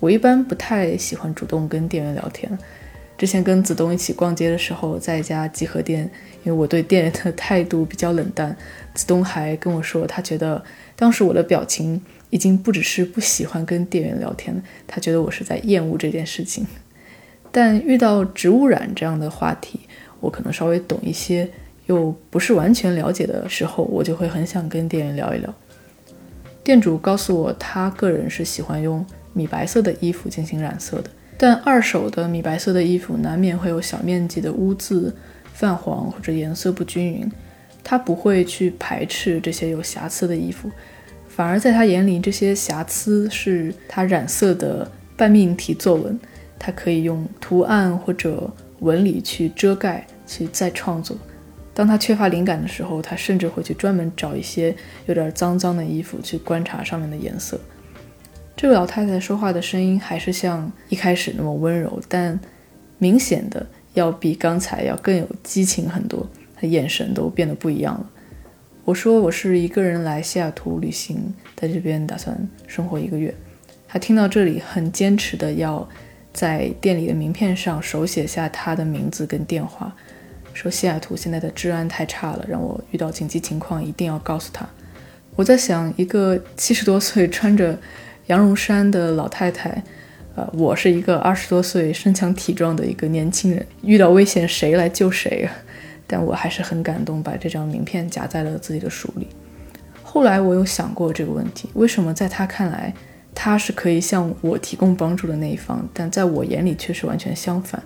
[0.00, 2.58] 我一般不太喜欢主动跟店员聊天。
[3.18, 6.02] 之前跟子东一起逛街的时候，在一家集合店，
[6.44, 8.54] 因为我对店员的态度比较冷淡，
[8.94, 10.62] 子东还跟我说，他觉得
[10.94, 16.66] 当时我的表情已经不只是不喜欢跟店员聊天了，他觉得我是在厌恶这件事情。
[17.50, 19.80] 但遇到植物染这样的话题，
[20.20, 21.48] 我可能稍微懂一些，
[21.86, 25.54] 又不是完全了解的时候，我就会很想跟店员聊一聊。
[26.62, 35.14] 店主告诉我，他个人是喜欢用米白色的衣服进行染色的，但二手的米白色的衣服难免会有小面积的污渍、
[35.52, 37.30] 泛黄或者颜色不均匀，
[37.84, 40.70] 他不会去排斥这些有瑕疵的衣服，
[41.28, 46.18] 反而在他眼里，这些瑕疵是他染色的半命题作文。
[46.58, 51.14] 他可以用图案或者纹理去遮盖，去再创作。
[51.74, 57.60] 当他缺乏灵感的时候，他甚至会去专门找一些有点脏脏的衣服去观察上面的颜色。
[58.56, 62.40] 这个老太太说话的声音还是像一开始那么温柔，但
[62.98, 66.26] 明显的要比刚才要更有激情很多。
[66.56, 68.10] 她眼神都变得不一样了。
[68.84, 73.34] 我说我是一个人来西雅图旅行，在这边打算生活一个月。
[73.86, 75.88] 她听到这里，很坚持的要。
[76.32, 79.96] 在店里的名片上手写下她的名字跟电话，
[80.52, 84.68] 说西雅图现在的治安太差了，让我遇到紧急情况一定要告诉她。
[85.34, 87.78] 我在想，一个七十多岁穿着
[88.26, 89.82] 羊绒衫的老太太，
[90.34, 95.52] 呃，我是一个二十多岁身强体壮的一个年轻人，遇到危险谁来救谁啊？
[96.06, 99.28] 但我还是很感动，把这张名片夹在了自己的书里。
[100.02, 102.92] 后来我有想过这个问题，为什么在他看来？
[103.38, 107.80] 他是可以向我提供帮助的那一方，但在我眼里却是完全相反。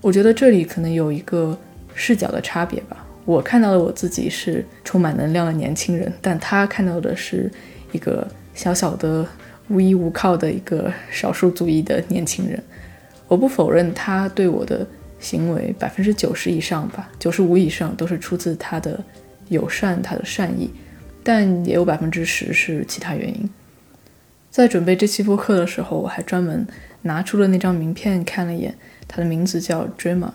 [0.00, 1.56] 我觉得这里可能有一个
[1.94, 3.06] 视角的差别吧。
[3.26, 7.52] 我看到了我自己是充满能量的年轻人，但他看到的是
[7.92, 9.26] 一个小小的
[9.70, 12.62] 无依无靠的一个少数族裔的年轻人。
[13.26, 14.86] 我不否认他对我的
[15.18, 19.02] 行为百分之九十以上吧，九十五以上都是出自他的
[19.48, 20.70] 友善、他的善意，
[21.22, 23.48] 但也有百分之十是其他原因。
[24.50, 26.66] 在准备这期播客的时候，我还专门
[27.02, 28.74] 拿出了那张名片看了一眼，
[29.06, 30.32] 他的名字叫 Dreamer。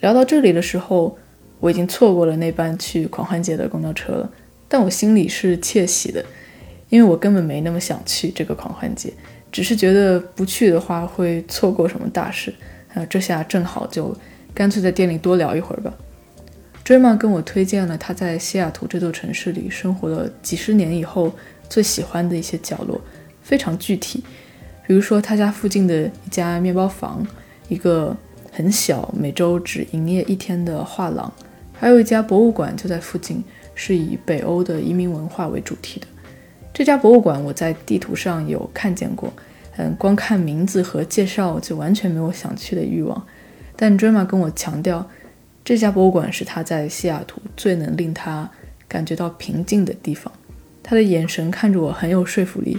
[0.00, 1.18] 聊到这里的时候，
[1.58, 4.30] 我已经错过了那班去狂欢节的公交车了，
[4.68, 6.24] 但我心里是窃喜的，
[6.88, 9.12] 因为我根本没那么想去这个狂欢节，
[9.50, 12.54] 只是觉得不去的话会错过什么大事。
[12.94, 14.16] 呃，这下正好就
[14.54, 15.92] 干脆在店里多聊一会儿吧。
[16.84, 21.32] 追梦跟我推荐了他在西雅图这座城市里生活了几十年以后
[21.68, 23.00] 最喜欢的一些角落。
[23.42, 24.24] 非常具体，
[24.86, 27.26] 比如说他家附近的一家面包房，
[27.68, 28.16] 一个
[28.50, 31.30] 很小、每周只营业一天的画廊，
[31.72, 33.44] 还有一家博物馆就在附近，
[33.74, 36.06] 是以北欧的移民文化为主题的。
[36.74, 39.32] 这家博物馆我在地图上有看见过，
[39.76, 43.24] 嗯，光看名字和介绍就完全没有想去的欲望。
[43.76, 45.08] 但 Drama 跟我强调，
[45.64, 48.50] 这家博物馆是他在西雅图最能令他
[48.88, 50.32] 感觉到平静的地方。
[50.82, 52.76] 他的眼神看着我很有说服力。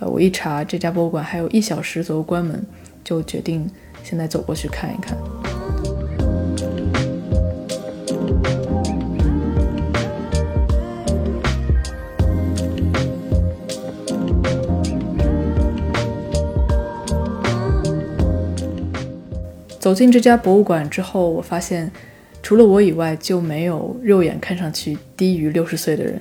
[0.00, 2.64] 呃，我一查这家博物馆还有一小时左右关门，
[3.04, 3.70] 就决定
[4.02, 5.16] 现在走过去看一看。
[19.84, 21.92] 走进这家博物馆之后，我发现
[22.42, 26.18] 除了我以外，就没有肉眼看上去低于六十岁的人。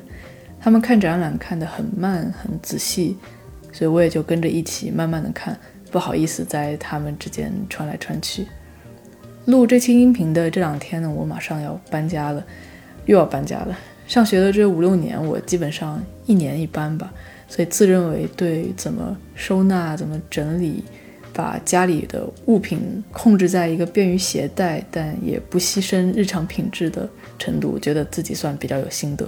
[0.60, 3.16] 他们看展览看得很慢，很仔细。
[3.72, 5.58] 所以我也就跟着一起慢慢的看，
[5.90, 8.46] 不好意思在他们之间穿来穿去。
[9.46, 12.46] 录这期音频的这两天呢，我马上要搬家了，
[13.06, 13.80] 又要搬家了。
[14.06, 17.14] 上学的这五六年，我基本上一年一搬吧，
[17.48, 20.84] 所以自认为对怎么收纳、怎么整理，
[21.34, 29.28] 把家里的物品控制在一个便于携带但也不牺牲日常品质的程度，觉得自己算比较有心得。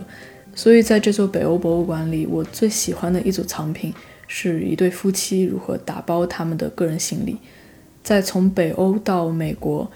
[0.53, 3.93] 所以在这座北欧博物馆里，我最喜欢的一组藏品。
[4.28, 7.38] 是一对夫妻如何打包他们的个人行李，
[8.01, 9.88] 在从北欧到美国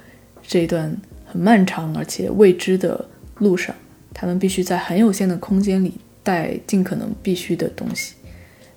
[0.43, 0.95] 这一段
[1.25, 3.03] 很漫长而且未知的
[3.39, 3.75] 路上，
[4.13, 8.13] 他们必须在很有限的空间里带尽可能必须的东西。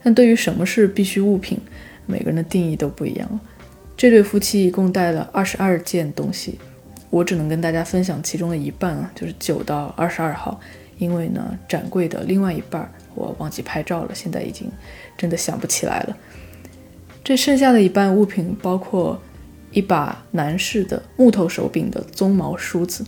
[0.03, 1.59] 但对于什么是必需物品，
[2.07, 3.41] 每个人的定义都不一样。
[3.97, 6.59] 这对夫妻一共带了二十二件东西，
[7.11, 10.61] 我只能跟大家分享其中的一半啊，就是九到二十二号，
[10.99, 14.71] 因为呢，展柜的另外一半我忘记拍照了，现在已经。
[15.17, 16.17] 真的想不起来了。
[17.23, 19.21] 这剩下的一半物品包括
[19.71, 23.05] 一把男士的木头手柄的鬃毛梳子，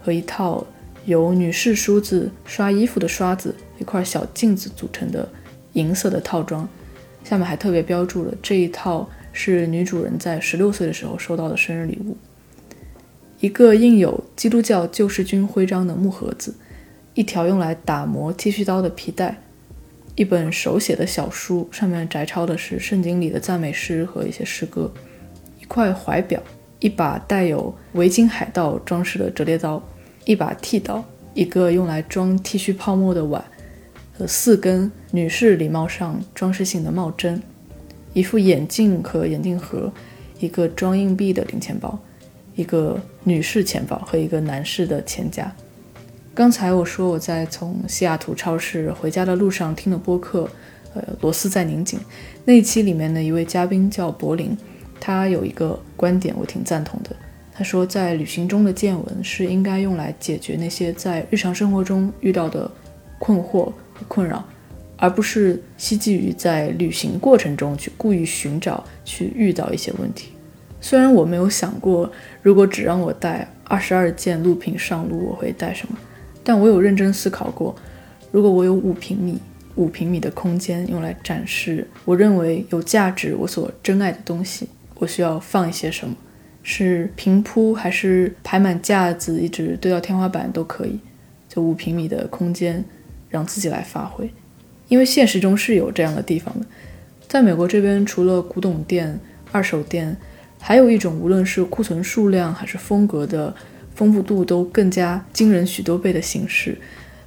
[0.00, 0.64] 和一套
[1.06, 5.28] 由女士梳子、刷衣服的刷子、一块小镜子组成的
[5.72, 6.68] 银色的套装。
[7.28, 12.16] 下面还特别标注了这一套是女主人在十六岁的时候收到的生日礼物：
[13.38, 16.54] 一个印有基督教救世军徽章的木盒子，
[17.12, 19.42] 一条用来打磨剃须刀的皮带，
[20.14, 24.90] 一本手写的小书，上面摘抄的是圣经里的赞美诗和一些诗歌。
[25.60, 26.42] 一块怀表，
[26.78, 29.82] 一把带有维京海盗装饰的折叠刀，
[30.24, 31.04] 一把剃刀，
[31.34, 33.44] 一个用来装剃须泡沫的碗，
[34.16, 37.42] 和四根女士礼帽上装饰性的帽针，
[38.12, 39.92] 一副眼镜和眼镜盒，
[40.38, 41.98] 一个装硬币的零钱包，
[42.54, 45.50] 一个女士钱包和一个男士的钱夹。
[46.34, 50.48] 刚才我说我在从西雅图超市回家的路上听的播客，
[50.94, 51.98] 呃，螺丝在拧紧。
[52.44, 54.56] 那一期里面的一位嘉宾叫柏林。
[55.00, 57.14] 他有一个观点，我挺赞同的。
[57.52, 62.68] 他说，在旅行中的见闻是应该用来解决那些在日常生活中遇到的
[63.18, 64.44] 困惑和困扰，
[64.98, 70.32] 而不是希冀于在旅行过程中去故意寻找、去遇到一些问题。
[70.80, 75.96] 虽然我没有想过，如果只让我带二十二件录屏上路，我会带什么，
[76.44, 77.74] 但我有认真思考过，
[78.30, 79.38] 如果我有五平米、
[79.76, 84.68] 五平米的空间用来展示我认为有价值、我所珍爱的东西。
[84.96, 86.14] 我需要放一些什么？
[86.64, 90.98] 是平铺还是排满架子，一直堆到天花板都可以。
[91.48, 92.84] 就五平米的空间，
[93.30, 94.28] 让自己来发挥。
[94.88, 96.66] 因为现实中是有这样的地方的。
[97.28, 99.18] 在美国这边，除了古董店、
[99.52, 100.16] 二手店，
[100.58, 103.54] 还有一种无论是库存数量还是风格的
[103.94, 106.78] 丰富度都更加惊人许多倍的形式，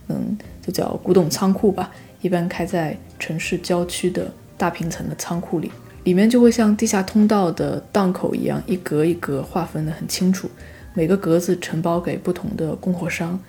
[0.08, 1.92] 嗯，就叫古董仓库吧。
[2.22, 5.72] 一般开在城市郊区的大平层的仓库里。
[6.04, 10.50] 里面就会像地下通道的档口一样，一格一格划分得很清楚，
[10.96, 13.40] 每个格子承包给不同的供货商。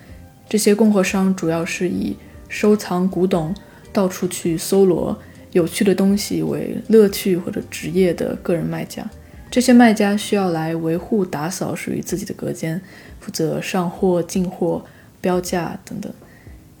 [0.47, 2.15] 这些供货商主要是以
[2.47, 3.55] 收藏古董、
[3.93, 5.17] 到处去搜罗
[5.51, 9.09] 有趣的东西为乐趣或者职业的个人卖家。
[9.49, 12.81] 这些卖家需要来维护、打扫属于自己的隔间，
[13.19, 14.83] 负责上货、进货、
[15.21, 16.11] 标价等等。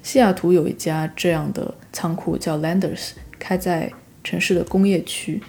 [0.01, 3.91] 西雅图有一家这样的仓库，叫 Landers，开在
[4.23, 5.39] 城市的工业区。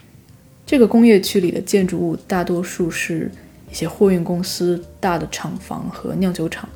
[0.67, 3.31] 这个工业区里的建筑物大多数是
[3.71, 6.69] 一些货运公司、大的厂房和酿酒厂。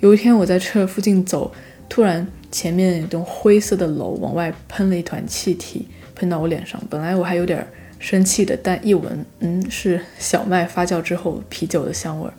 [0.00, 1.52] 有一天我在这附近走，
[1.94, 5.86] 突然前面有栋灰色的楼往外喷了一团气体，
[6.16, 6.82] 喷到我脸上。
[6.90, 7.64] 本来我还有点
[8.00, 12.34] 生气的，但一闻，嗯，是小麦发酵之后啤酒的香味儿。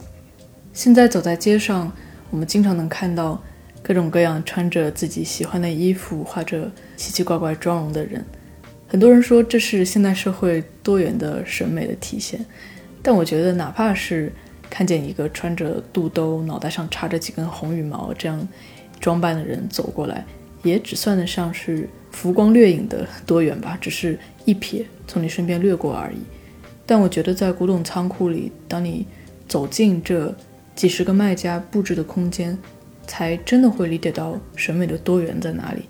[0.73, 1.89] 现在走在街上，
[2.31, 3.41] 我们经常能看到
[3.81, 8.21] 各种各样穿着自己喜欢的衣服、画着奇奇怪怪妆容的人。
[8.89, 12.45] 很多人说这是现代社会多元的审美的体现，
[13.01, 14.29] 但我觉得哪怕是
[14.69, 18.45] 看见一个穿着肚兜、脑袋上插着几根红羽毛这样
[19.05, 20.25] 装扮的人走过来，
[20.63, 26.17] 也只算得上是浮光掠影的多元吧，只是一瞥从你身边掠过而已。
[26.87, 29.05] 但我觉得在古董仓库里，当你
[29.47, 30.35] 走进这
[30.75, 32.57] 几十个卖家布置的空间，
[33.05, 35.83] 才真的会理解到审美的多元在哪里。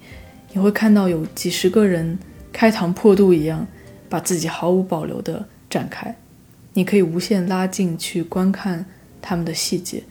[0.51, 2.20] 你会看到有几十个人。
[2.51, 3.68] 开膛破肚一样，
[4.07, 6.16] 把自己毫无保留地展开。
[6.72, 8.86] 你可以无限拉近去观看
[9.22, 10.01] 他们的细节。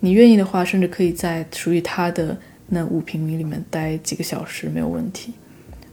[0.00, 2.38] 你愿意的话，甚至可以在属于他的
[2.68, 5.32] 那五平米里面待几个小时没有问题。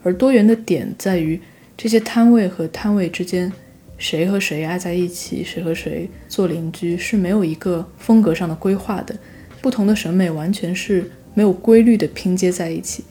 [0.04, 1.40] 而多元的点在于，
[1.78, 3.52] 这些摊位和摊位之间，
[3.98, 9.16] 谁和谁挨在一起，谁和谁做邻居，是没有一个风格上的规划的。
[9.62, 13.04] 不同的审美完全是没有规律的拼接在一起。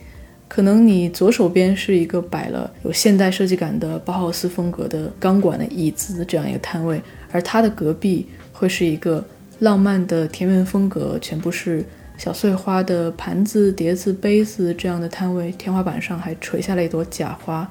[0.49, 7.01] 可能你左手边是一个摆了有现代设计感的包豪斯风格的钢管的椅子这样一个摊位，
[7.31, 9.25] 而它的隔壁会是一个
[9.61, 11.85] 浪漫的田园风格，全部是
[12.21, 17.67] 小碎花的盘子、碟子、杯子这样的摊位，天花板上还垂下了一朵假花。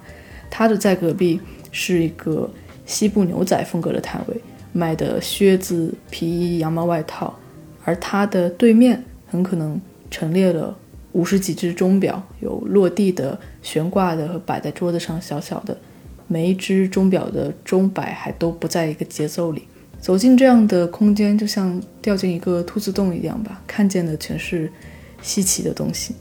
[0.50, 1.40] 它的在隔壁
[1.72, 2.50] 是一个
[2.84, 4.42] 西部牛仔风格的摊位，
[4.74, 7.38] 卖的靴子、皮衣、羊毛外套，
[7.86, 9.80] 而它的对面很可能
[10.10, 10.76] 陈列了。
[11.12, 15.78] 五十几只钟表，有落地的、悬挂的和摆在桌子上小小的，
[16.26, 19.68] 每一只钟表的钟摆还都不在一个节奏里。
[20.00, 24.72] 走进这样的空间，就像掉进一个兔子洞一样吧，看见的全是
[25.22, 26.16] 稀奇的东西。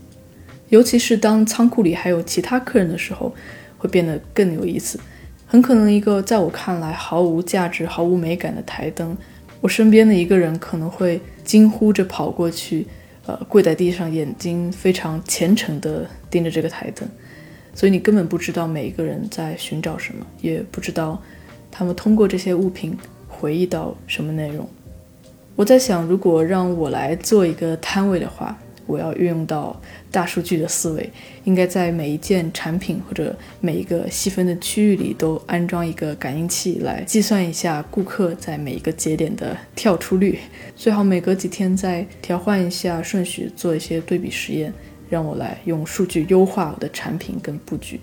[0.69, 3.33] 尤其是当仓库里还有其他客人的时候，
[3.77, 4.99] 会变得更有意思。
[5.47, 9.17] 很可能一个在我看来毫无价值、毫无美感的台灯，
[9.61, 12.85] 我身边的一个人可能会惊呼着跑过去。
[13.25, 17.07] 呃，跪在地上，眼睛非常虔诚地盯着这个台灯，
[17.75, 21.21] 所以你根本不知道每一个人在寻找什么，也不知道
[21.69, 22.97] 他们通过这些物品
[23.39, 24.67] 回忆到什么内容。
[25.55, 29.79] 我在想，如果让我来做一个摊位的话，我要运用到
[30.09, 31.09] 大数据的思维，
[31.43, 40.39] 应该在每一件产品或者每一个细分的区域里都安装一个感应器，来计算一下顾客在每一个节点的跳出率。
[40.75, 44.73] 最好每隔几天再调换一下顺序，做一些对比实验，
[45.09, 47.99] 让我来用数据优化我的产品跟布局。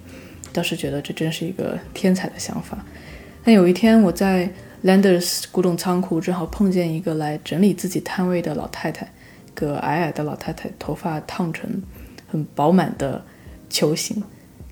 [0.52, 2.84] 倒是觉得这真是一个天才的想法。
[3.44, 4.48] 但有一天我在
[4.86, 9.10] Landers 古董仓库正好碰见一个来整理自己摊位的老太太。
[9.52, 11.82] 个矮矮的老太太，头发烫成
[12.28, 13.24] 很饱满的
[13.68, 14.22] 球形。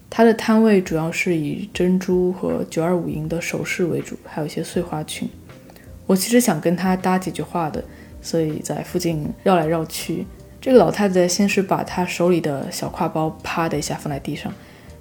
[0.09, 5.29] 她的摊位主要是以珍珠和九二五银的首饰为主，还有一些碎花裙。
[6.07, 7.83] 我其实想跟她搭几句话的，
[8.23, 10.25] 所以在附近绕来绕去。
[10.61, 14.53] 这个老太太先是把她手里的小挎包啪的一下放在地上，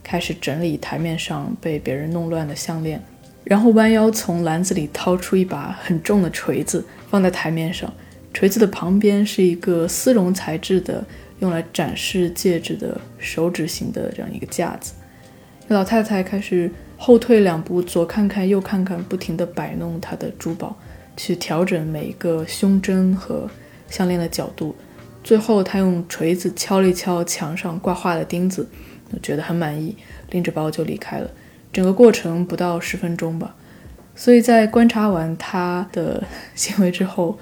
[0.02, 3.00] 开始整理台面上被别人弄乱的项链，
[3.44, 7.92] 然后弯腰从篮子里掏出一把很重的锤子放在台面上。
[8.34, 11.06] 锤子的旁边是一个丝绒材质的，
[11.40, 14.94] 用来展示戒指的手指型的这样一个架子。
[15.68, 20.76] 老太太开始后退两步，左看看右看看，不停地摆弄她的珠宝，
[21.16, 23.50] 去调整每一个胸针和
[23.88, 24.76] 项链的角度。
[25.24, 28.68] 最后，她用锤子敲了一敲墙上挂画的钉子，
[29.22, 29.96] 觉得很满意，
[30.32, 31.30] 拎着包就离开了。
[31.74, 33.54] 整个过程不到十分钟吧。
[34.16, 36.24] 所以在观察完他的
[36.56, 37.38] 行为之后。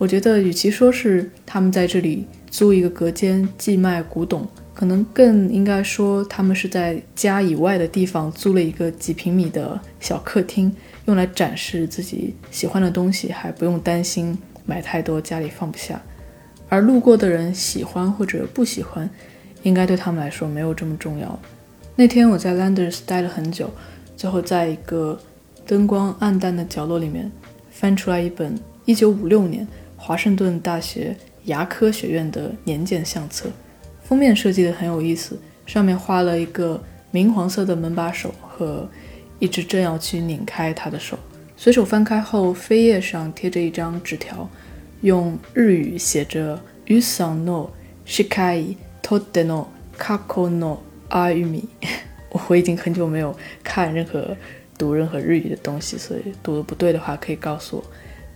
[0.00, 10.72] 我觉得，与其说是他们在这里租一个隔间寄卖古董，可能更应该说他们是在家以外的地方租了一个几平米的小客厅，
[11.06, 16.00] 用来展示自己喜欢的东西，还不用担心买太多家里放不下。
[16.68, 19.10] 而路过的人喜欢或者不喜欢，
[19.64, 21.36] 应该对他们来说没有这么重要。
[22.00, 23.68] 那天我在 Landers 待了很久，
[24.16, 25.18] 最后在一个
[25.66, 27.28] 灯光暗淡的角落里面
[27.72, 29.66] 翻出来一本1956年。
[29.96, 33.50] 华盛顿大学牙科学院的年鉴相册，
[34.04, 35.36] 封面设计的很有意思，
[35.66, 36.80] 上面画了一个
[37.10, 38.88] 明黄色的门把手和
[39.40, 41.18] 一只正要去拧开它的手。
[41.56, 44.48] 随手翻开后，扉页上贴着一张纸条，
[45.00, 47.70] 用日语写着 “Usan no
[48.06, 49.66] shikai todeno
[49.98, 50.78] kako no
[51.08, 51.68] 阿玉米。
[52.48, 53.34] 我已经很久没有
[53.64, 54.36] 看任何
[54.76, 57.84] 读任何日语的东西，所以读的不对的话可以告诉我。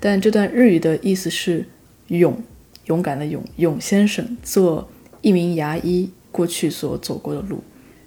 [0.01, 1.65] 但这段日语的意思是
[2.09, 2.43] “勇”，
[2.87, 3.45] 勇敢的“勇”。
[3.57, 4.89] 勇先生做
[5.21, 7.63] 一名牙医过去所走过的路，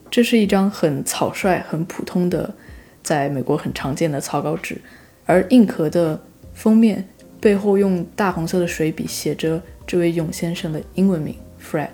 [0.10, 2.54] 这是一张很草率、很普通的，
[3.04, 4.82] 在美国很常见的草稿纸，
[5.26, 6.22] 而硬壳的
[6.54, 7.08] 封面
[7.40, 11.90] 背后用大红色的水笔写着这位勇先生的英文名 Fred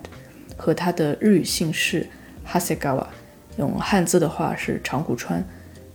[0.56, 2.08] 和他的日语姓氏
[2.52, 3.06] Hasegawa，
[3.58, 5.44] 用汉字的话是长谷川，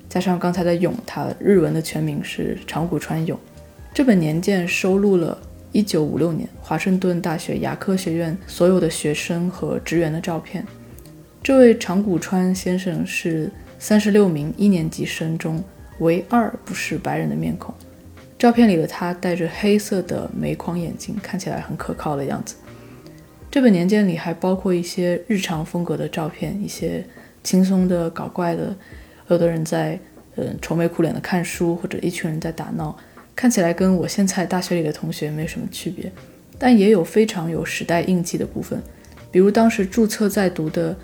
[0.08, 3.38] 加上刚才的“勇”，他日文的全名是长谷川勇。
[3.92, 5.36] 这本年鉴收录了
[5.72, 10.64] 1956年华盛顿大学牙科学院所有的学生和职员的照片。
[11.42, 13.50] 这位长谷川先生是
[13.80, 15.62] 36名一年级生中
[16.00, 17.74] 唯二不是白人的面孔。
[18.38, 22.56] 照片里的他戴着黑色的眉框眼镜，看起来很可靠的样子。
[23.56, 27.02] 这本年鉴里还包括一些日常风格的照片，一些
[27.42, 28.76] 轻松的、搞怪的，
[29.28, 29.98] 有的人在
[30.34, 32.94] 嗯愁眉苦脸的看书，或者一群人在打闹。
[33.34, 36.12] 看起来跟我现在大学里的同学没什么区别，
[36.58, 38.78] 但也有非常有时代印记的部分。
[39.30, 40.94] 比如当时注册在读的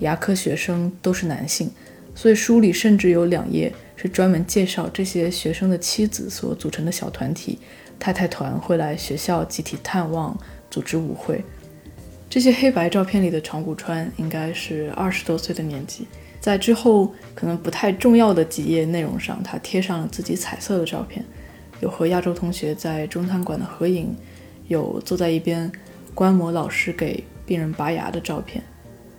[0.00, 1.70] 牙科学生都是男性，
[2.14, 7.58] 所以书里甚至有两页是专门介绍这些学生的妻子所组成的小团体——
[7.98, 10.38] 太太团，会来学校集体探望、
[10.70, 11.42] 组织舞会。
[12.32, 16.06] 这些黑白照片里的长谷川应该是二十多岁的年纪，
[16.40, 21.22] 在之后可能不太重要的几页内容上，他贴上了自己彩色的照片。
[21.80, 24.16] 有和亚洲同学在中餐馆的合影，
[24.68, 25.70] 有坐在一边
[26.14, 28.64] 观摩老师给病人拔牙的照片，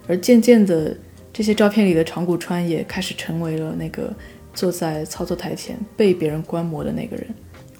[0.07, 0.97] 而渐渐的，
[1.31, 4.11] 这些照片里的长谷川也开始成为了那个
[4.55, 7.27] 坐在操作台前被别人观摩的那个人。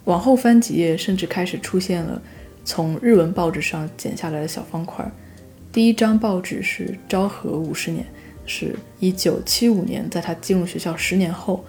[0.04, 2.22] 往后翻几页，甚至开始出现了
[2.64, 5.12] 从日文报纸上剪下来的小方块。
[5.74, 8.06] 第一张报纸是昭和五十年，
[8.46, 11.66] 是一九七五年，在他进入学校十年后。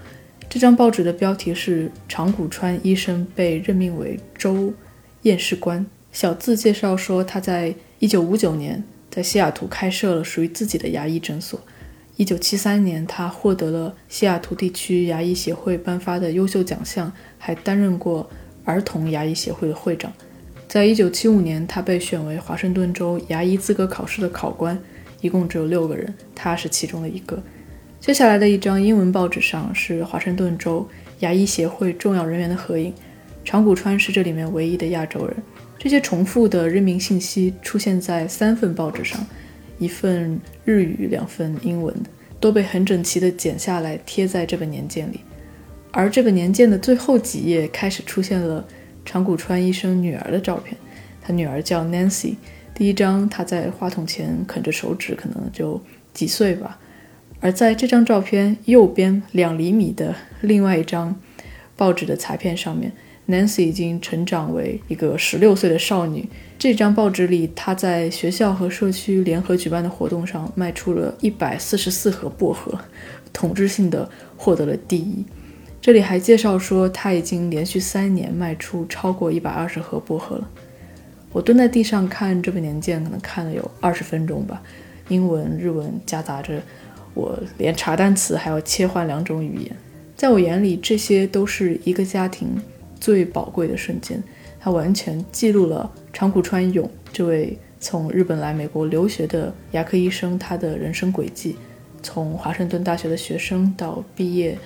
[0.46, 4.74] 这张报纸的标题是“长谷川医生被任命为州
[5.22, 5.84] 验尸官”。
[6.12, 11.58] 小字介绍说，他在一九五九年在西雅图开设了属于自己的牙医诊所。
[12.16, 18.28] 一九七三年，他获得了西雅图地区牙医协会颁发的优秀奖项，还担任过
[18.64, 20.12] 儿童牙医协会的会长。
[20.74, 24.76] 在一九七五年，他被选为华盛顿州牙医资格考试的考官，
[25.20, 27.40] 一共只有六个人，他是其中的一个。
[28.00, 30.84] 接下来的一张英文报纸上是华盛顿州
[31.20, 32.92] 牙医协会重要人员的合影，
[33.44, 35.36] 长谷川是这里面唯一的亚洲人。
[35.78, 39.24] 这些重复的任命信息出现在三份报纸上，
[39.78, 41.94] 一份日语，两份英文，
[42.40, 45.20] 都被很整齐地剪下来贴在这本年鉴里。
[45.92, 48.66] 而这本年鉴的最后几页开始出现了
[49.04, 50.76] 长谷川医生女儿的照片，
[51.20, 52.36] 他女儿叫 Nancy。
[52.74, 55.80] 第一张他在话筒前啃着手指，可能就
[56.12, 56.78] 几岁吧。
[57.40, 61.14] 而在这张照片右边两厘米的另外一张
[61.76, 62.92] 报纸的裁片上面。
[63.26, 66.28] Nancy 已经成长为一个十六岁的少女。
[66.58, 72.78] 这张报纸里，她在学校和社区联合举办的活动上卖出了一百四十四盒薄荷，
[73.32, 75.24] 统治性的获得了第一。
[75.84, 80.50] 这里还介绍说，他已经连续三年卖出超过一百二十盒薄荷了。
[81.30, 84.62] 我蹲在地上看这本年鉴，可能看了有二十分钟吧，
[85.08, 86.58] 英文、日文夹杂着，
[87.12, 89.76] 我连查单词还要切换两种语言。
[90.16, 92.58] 在我眼里，这些都是一个家庭。
[92.98, 94.22] 最宝贵的瞬间，
[94.58, 101.56] 它完全记录了长谷川勇这位从日本来美国留学的牙科医生他的人生轨迹，
[102.02, 104.56] 从华盛顿大学的学生到毕业，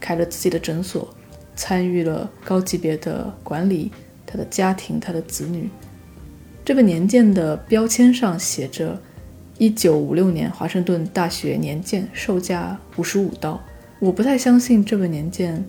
[0.00, 1.14] 开了自己的诊所，
[1.54, 3.92] 参与了高级别的管理，
[4.26, 5.68] 他的家庭，他的子女。
[6.64, 9.00] 这个年鉴的标签上写着
[9.58, 13.60] “一九五六年华盛顿大学年鉴，售价五十五刀”。
[14.00, 15.64] 我不太相信这本年鉴。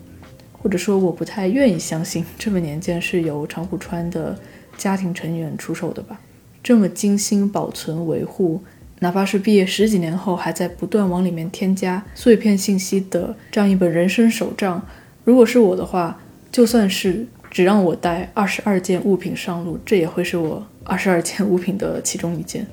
[0.63, 4.39] 或者说，我不太愿意相信这本年鉴是由长谷川的
[4.77, 6.21] 家庭成员出售的吧？
[6.61, 8.61] 这么精心保存维护，
[9.03, 14.85] 哪怕是毕业十几年后还在不断往里面添加碎片信息的这样一本人生手账，
[15.23, 16.21] 如果是我的话，
[16.51, 22.67] 就算是只让我带二十二件物品上路，这也会是我二十二件物品的其中一件。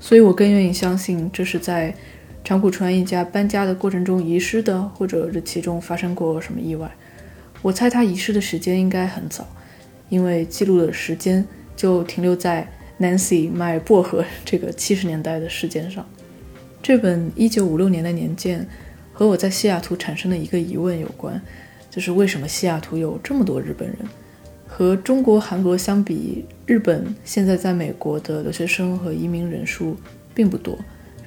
[0.00, 1.94] 所以我更愿意相信这是在
[2.42, 6.90] 长谷川一家搬家的过程中遗失的，或者这其中发生过什么意外。
[7.62, 9.46] 我猜他遗失的时间应该很早，
[10.08, 11.46] 因为记录的时间
[11.76, 12.66] 就停留在
[13.00, 16.06] Nancy 卖薄荷这个七十年代的事件上。
[16.82, 18.66] 这本一九五六年的年鉴
[19.12, 21.40] 和我在西雅图产生的一个疑问有关，
[21.90, 23.96] 就是为什么西雅图有这么多日本人？
[24.66, 29.96] 和中国、韩国相比，日本现在在美国的留学生和移民人数
[30.34, 30.78] 并不多。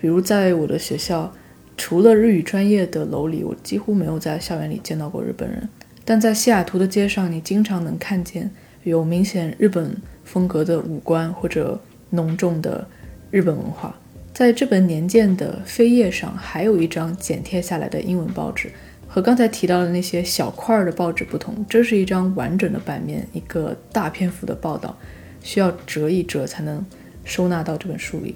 [0.02, 1.32] 比如在我的学校，
[1.78, 5.70] 除了日语专业的楼里，我几乎没有在校园里见到过日本人。
[6.04, 8.50] 但在西雅图的街上，你经常能看见
[8.84, 9.96] 有明显日本
[10.26, 12.86] 风格的五官或者浓重的
[13.32, 13.96] 日本文化。
[14.34, 18.70] 在这本年鉴的扉页上，还有一张剪贴下来的英文报纸。
[19.08, 24.98] 和刚才提到的那些小块的报纸不同，这是一张完整的版面，一个大篇幅的报道，
[25.42, 26.86] 需要折一折才能
[27.24, 28.36] 收纳到这本书里。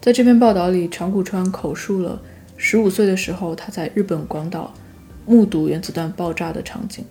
[0.00, 2.22] 在这篇报道里，长谷川口述了
[2.56, 4.72] 十五岁的时候他在日本广岛。
[5.24, 7.04] 目睹原子弹爆炸的场景。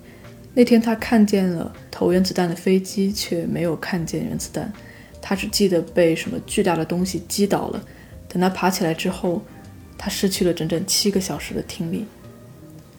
[0.54, 4.72] 那天他看见了投原子弹的飞机，却没有看见原子弹。
[5.22, 7.82] 他只记得被什么巨大的东西击倒了。
[8.28, 9.42] 等他爬起来之后，
[9.98, 12.06] 他失去了整整七个小时的听力。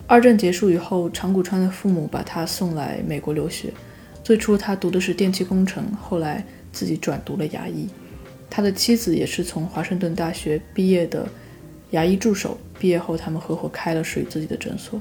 [0.06, 3.72] 二战结束以后，长谷川的父母把他送来美国留学。
[4.24, 7.88] 最初他读的是电气工程，后来自己转读了牙医。
[8.48, 11.28] 他的妻子也是从华盛顿大学毕业的。
[11.90, 14.98] 牙医助手毕业后，他们合伙开了属于自己的诊所。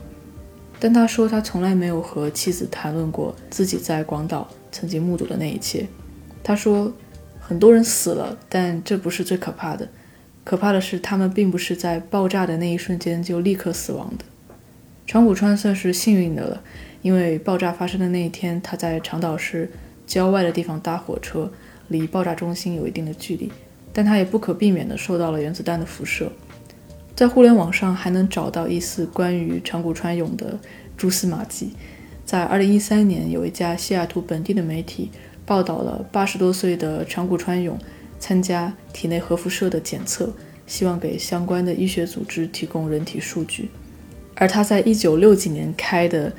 [0.84, 5.86] 但他说，他从来没有和妻子谈论过自己在广岛曾经目睹的那一切。
[6.42, 6.92] 他说，
[7.40, 9.88] 很多人死了，但这不是最可怕的。
[10.44, 14.26] 可怕的是，他们并不是在爆炸的那一瞬间就立刻死亡的。
[15.06, 16.64] 长谷川算是幸运的了，
[17.04, 19.70] 因为爆炸发生的那一天，他在长岛市
[20.08, 21.52] 郊外的地方搭火车，
[21.90, 23.52] 离爆炸中心有一定的距离，
[23.94, 26.32] 但他也不可避免地受到了原子弹的辐射。
[27.22, 30.58] 在互联网上还能找到一丝关于长谷川勇的
[30.98, 31.74] 蛛丝马迹。
[32.26, 35.12] 在2013年，有一家西雅图本地的媒体
[35.46, 37.78] 报道了80多岁的长谷川勇
[38.18, 40.34] 参加体内核辐射的检测，
[40.66, 43.70] 希望给相关的医学组织提供人体数据。
[44.34, 46.34] 而他在1960几年开的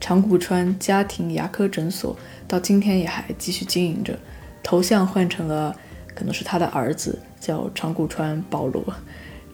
[0.00, 2.16] 长谷川家庭牙科诊所，
[2.46, 4.16] 到今天也还继续经营着，
[4.62, 5.74] 头像换成了
[6.14, 8.84] 可能是他的儿子，叫长谷川保罗。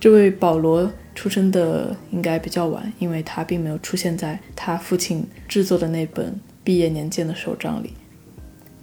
[0.05, 7.95] 这位保罗出生的应该比较晚，因为他并没有出现在他父亲制作的那本毕业年鉴的手账里。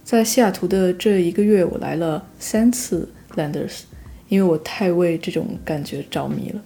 [0.02, 3.82] 在西雅图的这一个月，我来了三次 Landers，
[4.28, 6.60] 因为我太为这种感觉着迷了。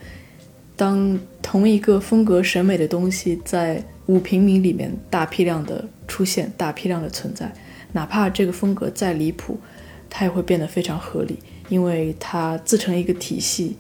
[0.75, 7.53] 当同一个风格审美的东西在五平米里面大批量的出现、大批量的存在，
[7.93, 9.61] 哪怕这个风格再离谱，
[10.09, 13.77] 它也会变得非常合理，因为它自成一个体系。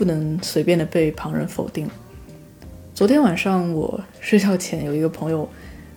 [0.00, 1.86] 不能随便的被旁人否定。
[2.94, 5.46] 昨天晚上我睡觉前，有一个朋友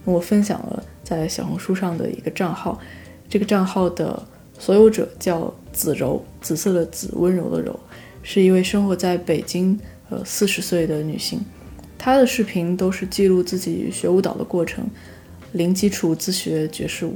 [0.03, 2.77] 跟我分享了在小红书上的一个账号，
[3.29, 4.21] 这个账号的
[4.59, 7.79] 所有者叫紫柔，紫色的紫，温柔的柔，
[8.23, 9.79] 是一位生活在北京
[10.09, 11.39] 呃四十岁的女性。
[11.97, 14.85] 她的视频都是记录自己学舞蹈的过程，
[15.53, 17.15] 零基础自学爵士舞。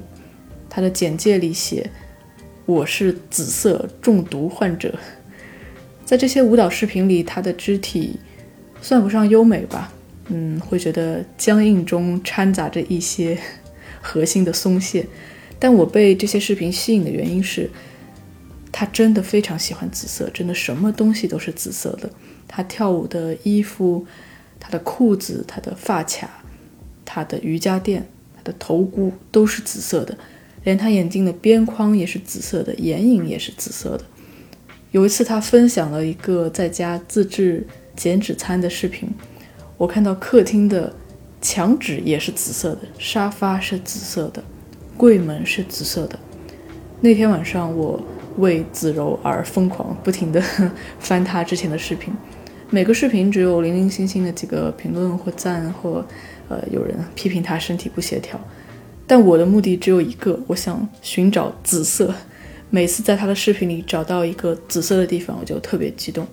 [0.70, 1.92] 她的简介里写
[2.66, 4.98] ：“我是紫色中毒患者。”
[6.08, 8.20] 在这些舞蹈视频里，她的肢体
[8.82, 9.93] 算不上优美吧，
[10.30, 13.38] 嗯，会觉得僵硬中掺杂着一些。
[13.99, 15.05] 核心的松懈，
[15.60, 17.70] 但我被这些视频吸引的原因是，
[18.72, 22.10] 他真的非常喜欢紫色，真的什么东西都是紫色的。
[22.47, 24.05] 他跳舞的衣服、
[24.62, 26.41] 他的裤子、他的发卡、
[27.03, 30.18] 他的瑜伽垫、他的头箍都是紫色的，
[30.64, 34.05] 连他眼镜的边框也是紫色的，眼影也是紫色的。
[34.92, 37.66] 有一次，他分享了一个在家自制
[37.96, 39.10] 减脂餐的视频，
[39.78, 40.94] 我看到客厅的。
[41.40, 44.44] 墙纸也是紫色的，沙发是紫色的，
[44.98, 46.18] 柜门是紫色的。
[47.00, 48.04] 那天晚上，我
[48.38, 50.44] 为子柔而疯狂，不停地
[51.00, 52.12] 翻他之前的视频。
[52.72, 56.04] 每个视频只有零零星星的几个评论或赞，或
[56.50, 58.38] 呃有人批评他身体不协调。
[59.06, 62.12] 但我的目的只有一个，我想寻找紫色。
[62.70, 66.28] 每次在他的视频里找到一个紫色的地方，我就特别激动。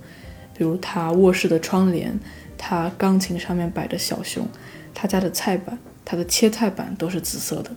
[0.56, 2.18] 比如他卧室的窗帘，
[2.56, 4.46] 他钢琴上面摆着小熊。
[4.92, 7.70] 他家的菜板，他的切菜板都是紫色的。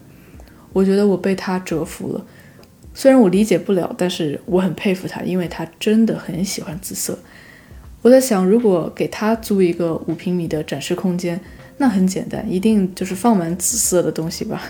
[0.73, 2.25] 我觉得我被他折服了，
[2.93, 7.17] 虽然我理解不了，但是我很佩服他，因为他真的很喜欢紫色。
[8.03, 11.39] 我在想，如果给他租一个五平米的展示空间，
[11.77, 14.61] 那很简单，一定就是放满紫色的东西吧。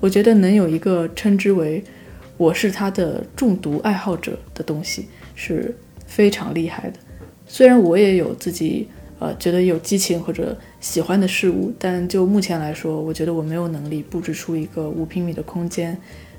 [0.00, 1.82] 我觉得能有一个称之为
[2.40, 5.76] “我是他的中毒爱好者”的东西是
[6.06, 6.98] 非常厉害的。
[7.46, 8.88] 虽然我也有自己。
[9.20, 15.94] 呃，觉得有激情或者喜欢的事物，但就目前来说，我觉得我没有能力布置出一个五平米的空间，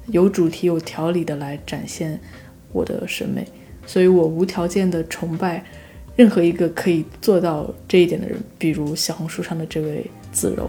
[0.07, 2.19] 有主题、有条理的来展现
[2.71, 3.45] 我的审美，
[3.85, 5.63] 所以我无条件的崇拜
[6.15, 10.67] 任何一个可以做到这一点的人，比如小红书上的这位子柔。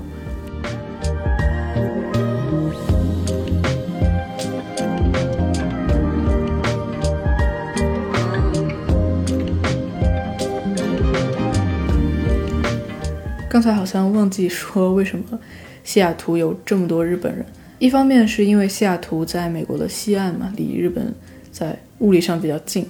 [13.62, 15.38] 刚才好像忘记说，为什么
[15.84, 17.46] 西雅图有这么多日本人？
[17.78, 21.14] 一方面是因为西雅图在美国的西岸嘛，离日本
[21.52, 22.82] 在物理上比较近；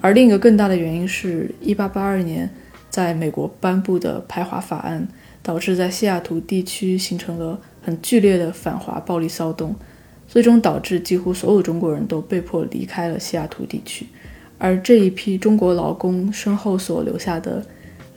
[0.00, 2.48] 而另一个更大的原因是1882年
[2.88, 5.08] 在美国颁布的排华法案，
[5.42, 9.74] 导致在西雅图地区形成了很剧烈的反华暴力骚动，
[10.28, 14.06] 最终导致几乎所有中国人都被迫离开了西雅图地区，
[14.58, 17.66] 而这一批中国劳工身后所留下的。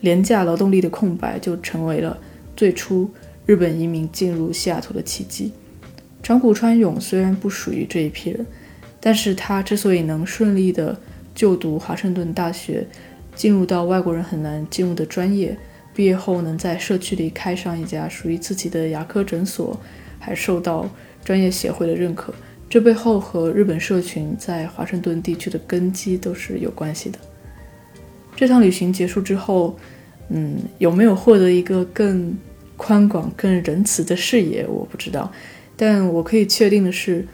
[0.01, 2.17] 廉价劳动力的空白就成为了
[2.55, 3.09] 最初
[3.45, 5.51] 日本移民进入西雅图的契机。
[6.21, 8.45] 长谷川勇虽然不属于这一批人，
[8.99, 10.99] 但是他之所以能顺利的
[11.35, 12.87] 就读华盛顿大学，
[13.35, 15.55] 进入到外国人很难进入的专业，
[15.93, 19.79] 毕业后能在社区里开上一家属于自己的牙科诊所，
[20.17, 20.89] 还受到
[21.23, 22.33] 专业协会的认可，
[22.67, 27.19] 这背后和日本社群在华盛顿地区的根基都是有关系的。
[28.35, 29.77] 这趟旅行结束之后。
[30.29, 32.35] 嗯，有没有获得一个更
[32.77, 35.31] 宽广、更仁慈的视野，我不知道。
[35.77, 37.27] 但我可以确定的是，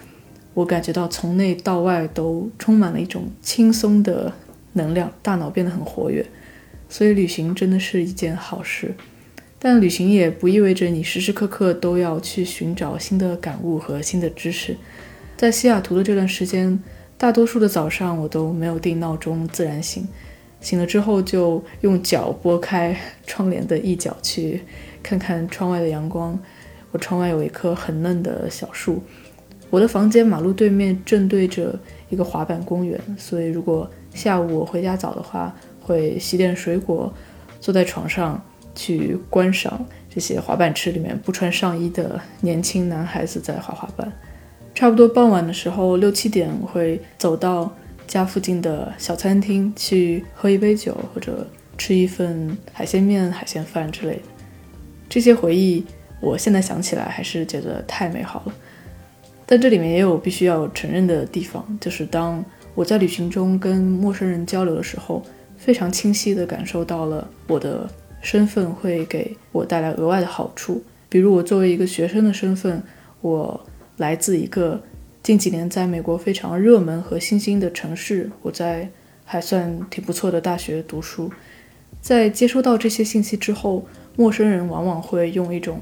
[0.54, 4.34] 我感觉到从内到外都充满了一种轻松的
[4.74, 6.26] 能量，大脑变得很活跃。
[6.90, 8.94] 所以旅行真的是一件好事。
[9.58, 14.76] 但旅行也不意味着你时时刻刻都要去寻找新的感悟和新的知识。
[15.38, 16.78] 在西雅图的这段时间，
[17.18, 20.06] 大多数的早上我都没有定闹钟，自然醒。
[20.62, 22.96] 醒了之后，就用脚拨开
[23.26, 24.62] 窗帘的一角，去
[25.02, 26.40] 看看窗外的阳光。
[26.92, 29.02] 我窗外有一棵很嫩的小树。
[29.72, 31.78] 我的房间马路对面正对着
[32.10, 37.12] 一个滑板公园，所以如果下午我回家早的话，会洗点水果，
[37.60, 38.40] 坐在床上
[38.76, 44.12] 去观赏这些滑板池里面不穿上衣的年轻男孩子在滑滑板。
[44.76, 47.76] 差不多傍晚的时候，六七点，会走到。
[48.12, 51.48] 家附近的小餐厅去喝一杯酒，或者
[51.78, 54.24] 吃一份海鲜面、海鲜饭之类的。
[55.08, 55.86] 这些回忆，
[56.20, 58.54] 我现在想起来还是觉得太美好了。
[59.46, 62.44] 但这里面也有必须要承认的地方，就是当
[62.76, 65.24] 我在旅行中跟陌生人交流的时候，
[65.58, 67.90] 非常清晰地感受到了我的
[68.22, 70.84] 身份会给我带来额外的好处。
[71.08, 72.84] 比如，我作为一个学生的身份，
[73.22, 74.82] 我来自一个。
[75.24, 78.90] 近几年，在美国非常热门和新兴的城市，我在
[79.24, 81.32] 还算挺不错的大学读书。
[82.02, 85.80] 在接收到这些信息之后，陌生人往往会用一种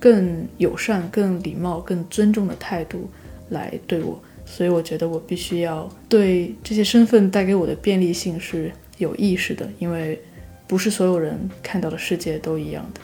[0.00, 3.08] 更友善、更礼貌、更尊重的态度
[3.50, 4.20] 来对我。
[4.44, 10.20] 所以我觉得我必须要对这些身份带给我的便利性是有意识的，因为
[10.66, 13.00] 不是所有人看到的世界都一样的。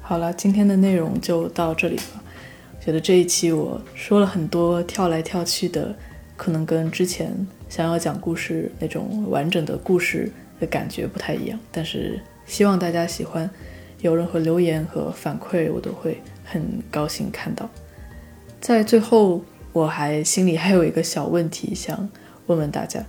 [0.00, 2.22] 好了，今天的内容就到这里吧。
[2.86, 5.92] 觉得这一期我说了很多跳来跳去的，
[6.36, 7.34] 可能跟之前
[7.68, 10.30] 想要讲故事那种完整的故事
[10.60, 13.50] 的感觉不太一样，但是希望大家喜欢。
[14.02, 17.68] 有任何留言和反馈，我都会很高兴看到。
[18.60, 22.08] 在最后，我还心里还有一个小问题想
[22.46, 23.04] 问问大家：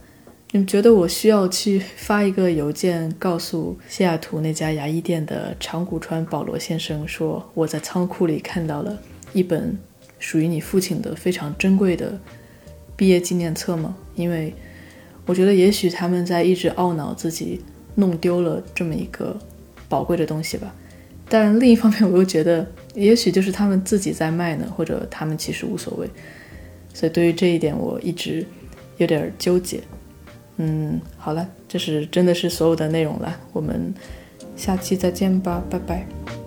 [0.52, 8.98] 你们觉得我需要去发一个邮件，告诉西雅图那家牙医店的长谷川保罗先生，说我在仓库里看到了
[9.34, 9.78] 一本
[10.20, 12.20] 属于你父亲的非常珍贵的
[12.96, 13.96] 毕业纪念册吗？
[14.16, 14.54] 因为
[15.26, 17.62] 我觉得，也许他们在一直懊恼自己
[17.96, 19.38] 弄丢了这么一个
[19.88, 20.74] 宝贵的东西吧。
[21.30, 22.66] 但另一方面，我又觉得，
[22.96, 26.10] 也许就是他们自己在卖呢，或者他们其实无所谓。
[26.94, 28.46] 所以对于这一点，我一直
[28.96, 29.82] 有点纠结。
[30.56, 33.94] 嗯，好了，这是真的是所有的内容了，我们
[34.56, 36.47] 下期再见吧，拜拜。